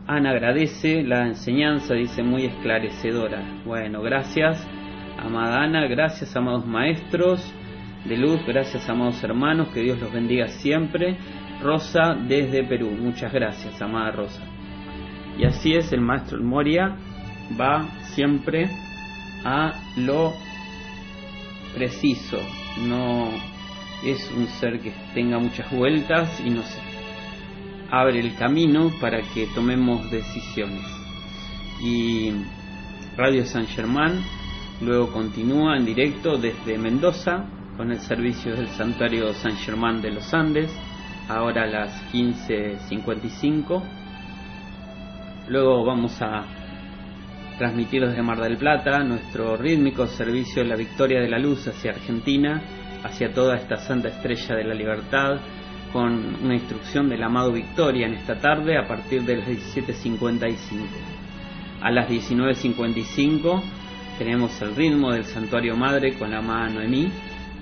Ana 0.05 0.31
agradece 0.31 1.01
la 1.03 1.25
enseñanza, 1.27 1.93
dice 1.93 2.23
muy 2.23 2.45
esclarecedora. 2.45 3.41
Bueno, 3.65 4.01
gracias, 4.01 4.67
amada 5.17 5.63
Ana, 5.63 5.87
gracias, 5.87 6.35
amados 6.35 6.65
maestros 6.65 7.41
de 8.05 8.17
luz. 8.17 8.41
Gracias, 8.45 8.89
amados 8.89 9.23
hermanos, 9.23 9.69
que 9.69 9.81
Dios 9.81 9.99
los 9.99 10.11
bendiga 10.11 10.47
siempre. 10.47 11.17
Rosa 11.61 12.15
desde 12.15 12.65
Perú, 12.65 12.91
muchas 12.91 13.31
gracias, 13.31 13.81
amada 13.81 14.11
Rosa. 14.11 14.43
Y 15.37 15.45
así 15.45 15.73
es, 15.73 15.93
el 15.93 16.01
maestro 16.01 16.43
Moria 16.43 16.97
va 17.59 17.87
siempre 18.13 18.69
a 19.45 19.73
lo 19.97 20.33
preciso, 21.73 22.39
no 22.87 23.29
es 24.05 24.29
un 24.35 24.47
ser 24.47 24.79
que 24.79 24.93
tenga 25.13 25.39
muchas 25.39 25.71
vueltas 25.71 26.41
y 26.45 26.49
nos 26.49 26.65
abre 27.93 28.19
el 28.19 28.35
camino 28.35 28.91
para 28.99 29.21
que 29.21 29.45
tomemos 29.53 30.09
decisiones. 30.09 30.81
Y 31.79 32.31
Radio 33.15 33.45
San 33.45 33.67
Germán 33.67 34.19
luego 34.81 35.11
continúa 35.11 35.77
en 35.77 35.85
directo 35.85 36.39
desde 36.39 36.79
Mendoza 36.79 37.45
con 37.77 37.91
el 37.91 37.99
servicio 37.99 38.55
del 38.55 38.69
Santuario 38.69 39.31
San 39.35 39.55
Germán 39.57 40.01
de 40.01 40.09
los 40.09 40.33
Andes, 40.33 40.75
ahora 41.29 41.65
a 41.65 41.67
las 41.67 42.11
15.55. 42.11 43.83
Luego 45.49 45.85
vamos 45.85 46.19
a 46.19 46.45
transmitir 47.59 48.07
desde 48.07 48.23
Mar 48.23 48.41
del 48.41 48.57
Plata 48.57 49.03
nuestro 49.03 49.55
rítmico 49.55 50.07
servicio 50.07 50.63
la 50.63 50.75
Victoria 50.75 51.21
de 51.21 51.29
la 51.29 51.37
Luz 51.37 51.67
hacia 51.67 51.91
Argentina, 51.91 52.59
hacia 53.03 53.31
toda 53.31 53.55
esta 53.55 53.75
Santa 53.77 54.07
Estrella 54.07 54.55
de 54.55 54.63
la 54.63 54.73
Libertad, 54.73 55.37
con 55.93 56.43
una 56.43 56.55
instrucción 56.55 57.07
del 57.07 57.23
amado 57.23 57.51
Victoria 57.51 58.07
en 58.07 58.15
esta 58.15 58.39
tarde 58.39 58.77
a 58.77 58.87
partir 58.87 59.21
de 59.23 59.37
las 59.37 59.47
17.55. 59.47 60.57
A 61.81 61.91
las 61.91 62.09
19.55 62.09 63.61
tenemos 64.17 64.59
el 64.61 64.75
ritmo 64.75 65.11
del 65.11 65.25
Santuario 65.25 65.77
Madre 65.77 66.17
con 66.17 66.31
la 66.31 66.39
amada 66.39 66.69
Noemí 66.69 67.11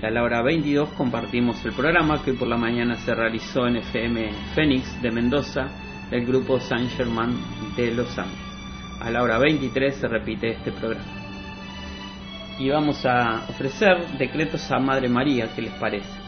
y 0.01 0.05
a 0.05 0.09
la 0.09 0.23
hora 0.23 0.41
22 0.41 0.89
compartimos 0.93 1.63
el 1.65 1.73
programa 1.73 2.23
que 2.23 2.33
por 2.33 2.47
la 2.47 2.57
mañana 2.57 2.95
se 2.95 3.13
realizó 3.13 3.67
en 3.67 3.77
FM 3.77 4.31
Fénix 4.55 5.01
de 5.01 5.11
Mendoza 5.11 5.67
del 6.09 6.25
grupo 6.25 6.59
San 6.59 6.87
Germán 6.89 7.35
de 7.75 7.91
Los 7.91 8.17
Andes. 8.17 8.39
A 9.01 9.09
la 9.11 9.23
hora 9.23 9.39
23 9.39 9.95
se 9.95 10.07
repite 10.07 10.51
este 10.51 10.71
programa. 10.71 11.03
y 12.59 12.69
vamos 12.69 13.05
a 13.05 13.45
ofrecer 13.49 14.07
decretos 14.19 14.71
a 14.71 14.79
Madre 14.79 15.09
María, 15.09 15.53
¿qué 15.55 15.63
les 15.63 15.73
parece? 15.73 16.20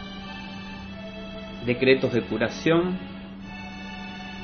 Decretos 1.66 2.12
de 2.12 2.24
curación, 2.24 3.00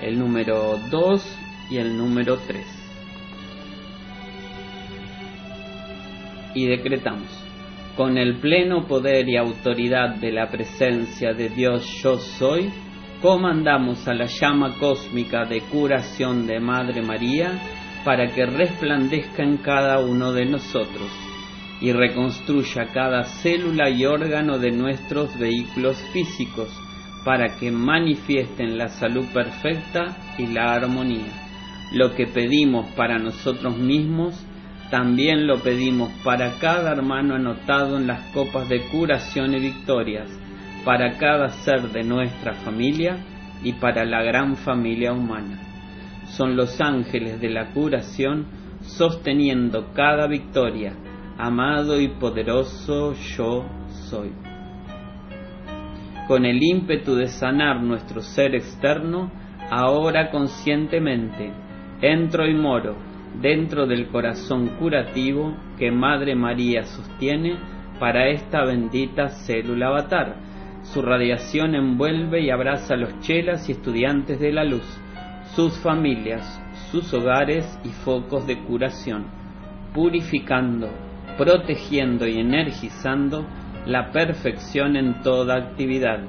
el 0.02 0.18
número 0.18 0.80
2 0.90 1.38
y 1.70 1.76
el 1.76 1.98
número 1.98 2.38
3. 2.48 2.66
Y 6.56 6.66
decretamos, 6.68 7.28
con 7.98 8.18
el 8.18 8.38
pleno 8.38 8.88
poder 8.88 9.28
y 9.28 9.36
autoridad 9.36 10.16
de 10.16 10.32
la 10.32 10.50
presencia 10.50 11.34
de 11.34 11.50
Dios 11.50 11.86
yo 12.02 12.20
soy, 12.20 12.72
comandamos 13.22 14.08
a 14.08 14.14
la 14.14 14.28
llama 14.28 14.76
cósmica 14.80 15.44
de 15.44 15.60
curación 15.60 16.48
de 16.48 16.62
Madre 16.62 17.02
María 17.02 17.60
para 18.06 18.28
que 18.28 18.46
resplandezca 18.46 19.44
en 19.44 19.58
cada 19.58 20.00
uno 20.00 20.32
de 20.32 20.46
nosotros 20.46 21.12
y 21.82 21.92
reconstruya 21.92 22.86
cada 22.94 23.26
célula 23.26 23.90
y 23.90 24.06
órgano 24.06 24.58
de 24.58 24.72
nuestros 24.72 25.38
vehículos 25.38 25.98
físicos 26.14 26.70
para 27.24 27.58
que 27.58 27.72
manifiesten 27.72 28.78
la 28.78 28.88
salud 28.88 29.26
perfecta 29.34 30.18
y 30.38 30.48
la 30.48 30.74
armonía. 30.74 31.32
Lo 31.94 32.16
que 32.16 32.28
pedimos 32.28 32.88
para 32.92 33.18
nosotros 33.18 33.78
mismos, 33.78 34.46
también 34.90 35.48
lo 35.48 35.62
pedimos 35.62 36.12
para 36.24 36.58
cada 36.60 36.92
hermano 36.92 37.36
anotado 37.36 37.98
en 37.98 38.08
las 38.08 38.22
copas 38.32 38.70
de 38.70 38.82
curación 38.88 39.54
y 39.54 39.60
victorias, 39.60 40.30
para 40.86 41.18
cada 41.18 41.50
ser 41.50 41.90
de 41.90 42.04
nuestra 42.04 42.54
familia 42.54 43.18
y 43.64 43.74
para 43.74 44.06
la 44.06 44.24
gran 44.24 44.56
familia 44.56 45.14
humana. 45.14 45.60
Son 46.26 46.56
los 46.56 46.80
ángeles 46.80 47.42
de 47.42 47.50
la 47.50 47.72
curación 47.72 48.46
sosteniendo 48.82 49.92
cada 49.94 50.28
victoria 50.28 50.94
amado 51.40 52.02
y 52.02 52.10
poderoso 52.10 53.14
yo 53.14 53.66
soy. 54.10 54.49
Con 56.30 56.46
el 56.46 56.62
ímpetu 56.62 57.16
de 57.16 57.26
sanar 57.26 57.82
nuestro 57.82 58.22
ser 58.22 58.54
externo, 58.54 59.32
ahora 59.72 60.30
conscientemente, 60.30 61.52
entro 62.04 62.48
y 62.48 62.54
moro 62.54 62.98
dentro 63.42 63.88
del 63.88 64.10
corazón 64.10 64.68
curativo 64.78 65.58
que 65.80 65.90
Madre 65.90 66.36
María 66.36 66.84
sostiene 66.84 67.58
para 68.00 68.30
esta 68.30 68.64
bendita 68.64 69.30
célula 69.30 69.88
avatar. 69.88 70.36
Su 70.84 71.02
radiación 71.02 71.74
envuelve 71.74 72.42
y 72.42 72.52
abraza 72.52 72.94
a 72.94 72.98
los 72.98 73.20
chelas 73.22 73.68
y 73.68 73.72
estudiantes 73.72 74.40
de 74.40 74.52
la 74.52 74.66
luz, 74.66 74.86
sus 75.56 75.80
familias, 75.80 76.62
sus 76.92 77.12
hogares 77.12 77.66
y 77.84 77.90
focos 77.90 78.46
de 78.46 78.60
curación, 78.66 79.26
purificando, 79.96 80.90
protegiendo 81.40 82.28
y 82.28 82.38
energizando 82.38 83.48
la 83.86 84.12
perfección 84.12 84.96
en 84.96 85.22
toda 85.22 85.56
actividad. 85.56 86.20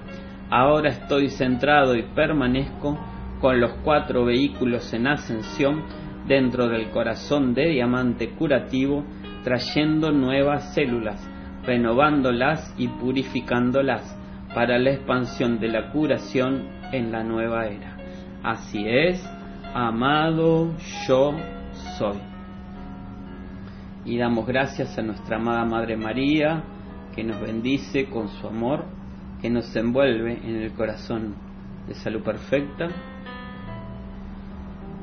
Ahora 0.50 0.90
estoy 0.90 1.28
centrado 1.28 1.94
y 1.94 2.02
permanezco 2.02 2.98
con 3.40 3.60
los 3.60 3.72
cuatro 3.84 4.24
vehículos 4.24 4.92
en 4.92 5.06
ascensión 5.06 5.84
dentro 6.26 6.68
del 6.68 6.90
corazón 6.90 7.54
de 7.54 7.68
diamante 7.70 8.30
curativo, 8.30 9.04
trayendo 9.44 10.12
nuevas 10.12 10.74
células, 10.74 11.28
renovándolas 11.64 12.74
y 12.76 12.88
purificándolas 12.88 14.16
para 14.54 14.78
la 14.78 14.90
expansión 14.90 15.58
de 15.60 15.68
la 15.68 15.90
curación 15.92 16.68
en 16.92 17.12
la 17.12 17.22
nueva 17.22 17.66
era. 17.66 17.96
Así 18.42 18.84
es, 18.86 19.24
amado 19.74 20.74
yo 21.06 21.32
soy 21.98 22.30
y 24.04 24.18
damos 24.18 24.46
gracias 24.46 24.98
a 24.98 25.02
nuestra 25.02 25.36
amada 25.36 25.64
Madre 25.64 25.96
María, 25.96 26.62
que 27.14 27.24
nos 27.24 27.40
bendice 27.40 28.06
con 28.06 28.28
su 28.28 28.46
amor, 28.46 28.84
que 29.40 29.50
nos 29.50 29.74
envuelve 29.74 30.40
en 30.44 30.56
el 30.56 30.72
corazón 30.72 31.34
de 31.86 31.94
salud 31.94 32.22
perfecta, 32.22 32.88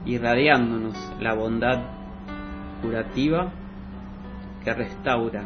irradiándonos 0.05 0.95
la 1.19 1.33
bondad 1.33 1.83
curativa 2.81 3.51
que 4.63 4.73
restaura 4.73 5.43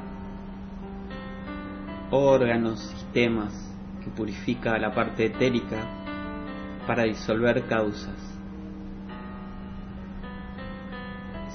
órganos, 2.12 2.80
sistemas, 2.80 3.53
que 4.03 4.09
purifica 4.09 4.78
la 4.78 4.93
parte 4.93 5.26
etérica 5.26 5.78
para 6.86 7.03
disolver 7.03 7.66
causas. 7.68 8.32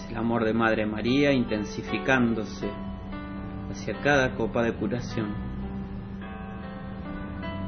El 0.09 0.17
amor 0.17 0.45
de 0.45 0.55
Madre 0.55 0.87
María 0.87 1.33
intensificándose 1.33 2.71
hacia 3.77 4.01
cada 4.01 4.35
copa 4.35 4.63
de 4.63 4.73
curación, 4.73 5.35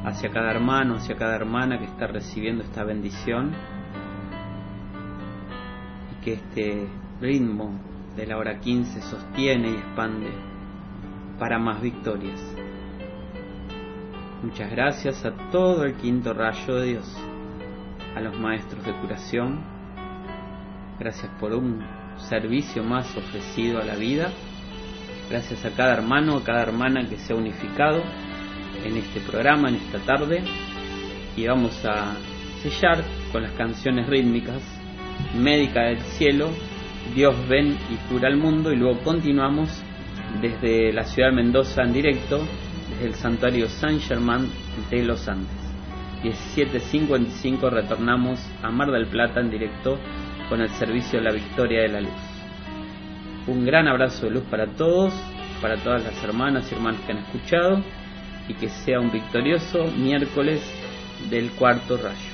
hacia 0.04 0.30
cada 0.30 0.50
hermano, 0.50 0.96
hacia 0.96 1.16
cada 1.16 1.36
hermana 1.36 1.78
que 1.78 1.84
está 1.84 2.06
recibiendo 2.06 2.64
esta 2.64 2.82
bendición 2.82 3.52
y 6.10 6.24
que 6.24 6.32
este 6.32 6.88
ritmo 7.20 7.78
de 8.16 8.26
la 8.26 8.38
hora 8.38 8.58
15 8.58 9.02
sostiene 9.02 9.70
y 9.70 9.74
expande 9.74 10.30
para 11.38 11.58
más 11.58 11.82
victorias. 11.82 12.40
Muchas 14.42 14.70
gracias 14.70 15.24
a 15.26 15.32
todo 15.50 15.84
el 15.84 15.94
quinto 15.96 16.32
rayo 16.32 16.74
de 16.76 16.86
Dios, 16.86 17.16
a 18.16 18.20
los 18.20 18.36
maestros 18.38 18.84
de 18.84 18.94
curación, 18.94 19.60
gracias 20.98 21.30
por 21.38 21.52
un 21.52 21.84
servicio 22.16 22.82
más 22.82 23.14
ofrecido 23.14 23.78
a 23.78 23.84
la 23.84 23.94
vida. 23.94 24.32
Gracias 25.30 25.64
a 25.64 25.70
cada 25.70 25.92
hermano, 25.92 26.38
a 26.38 26.44
cada 26.44 26.62
hermana 26.62 27.06
que 27.08 27.16
se 27.18 27.32
ha 27.32 27.36
unificado 27.36 28.02
en 28.84 28.96
este 28.96 29.20
programa, 29.20 29.68
en 29.68 29.76
esta 29.76 29.98
tarde. 29.98 30.42
Y 31.36 31.46
vamos 31.46 31.84
a 31.84 32.14
sellar 32.62 33.04
con 33.30 33.42
las 33.42 33.52
canciones 33.52 34.06
rítmicas 34.06 34.62
Médica 35.34 35.82
del 35.82 36.00
Cielo, 36.00 36.50
Dios 37.14 37.34
ven 37.48 37.76
y 37.90 37.96
cura 38.08 38.28
al 38.28 38.36
mundo. 38.36 38.72
Y 38.72 38.76
luego 38.76 39.00
continuamos 39.00 39.68
desde 40.40 40.92
la 40.92 41.04
ciudad 41.04 41.30
de 41.30 41.36
Mendoza 41.36 41.82
en 41.82 41.92
directo, 41.92 42.40
desde 42.90 43.06
el 43.06 43.14
santuario 43.14 43.68
San 43.68 44.00
Germán 44.00 44.48
de 44.90 45.04
los 45.04 45.28
Andes. 45.28 45.48
17.55 46.22 47.70
retornamos 47.70 48.40
a 48.62 48.70
Mar 48.70 48.90
del 48.90 49.06
Plata 49.06 49.40
en 49.40 49.50
directo 49.50 49.98
con 50.48 50.60
el 50.60 50.70
servicio 50.70 51.18
de 51.18 51.24
la 51.24 51.32
victoria 51.32 51.82
de 51.82 51.88
la 51.88 52.00
luz. 52.00 52.27
Un 53.48 53.64
gran 53.64 53.88
abrazo 53.88 54.26
de 54.26 54.32
luz 54.32 54.44
para 54.50 54.66
todos, 54.66 55.14
para 55.62 55.76
todas 55.78 56.04
las 56.04 56.22
hermanas 56.22 56.70
y 56.70 56.74
hermanos 56.74 57.00
que 57.06 57.12
han 57.12 57.18
escuchado 57.18 57.82
y 58.46 58.52
que 58.52 58.68
sea 58.68 59.00
un 59.00 59.10
victorioso 59.10 59.86
miércoles 59.96 60.60
del 61.30 61.50
cuarto 61.52 61.96
rayo. 61.96 62.27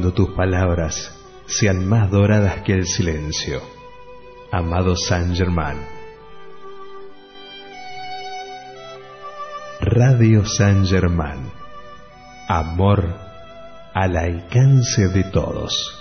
Cuando 0.00 0.14
tus 0.14 0.34
palabras 0.34 1.14
sean 1.44 1.86
más 1.86 2.10
doradas 2.10 2.62
que 2.62 2.72
el 2.72 2.86
silencio. 2.86 3.60
Amado 4.50 4.96
Saint 4.96 5.36
Germain. 5.36 5.76
Radio 9.82 10.46
Saint 10.46 10.86
Germain. 10.86 11.52
Amor 12.48 13.14
al 13.92 14.16
alcance 14.16 15.08
de 15.08 15.24
todos. 15.24 15.99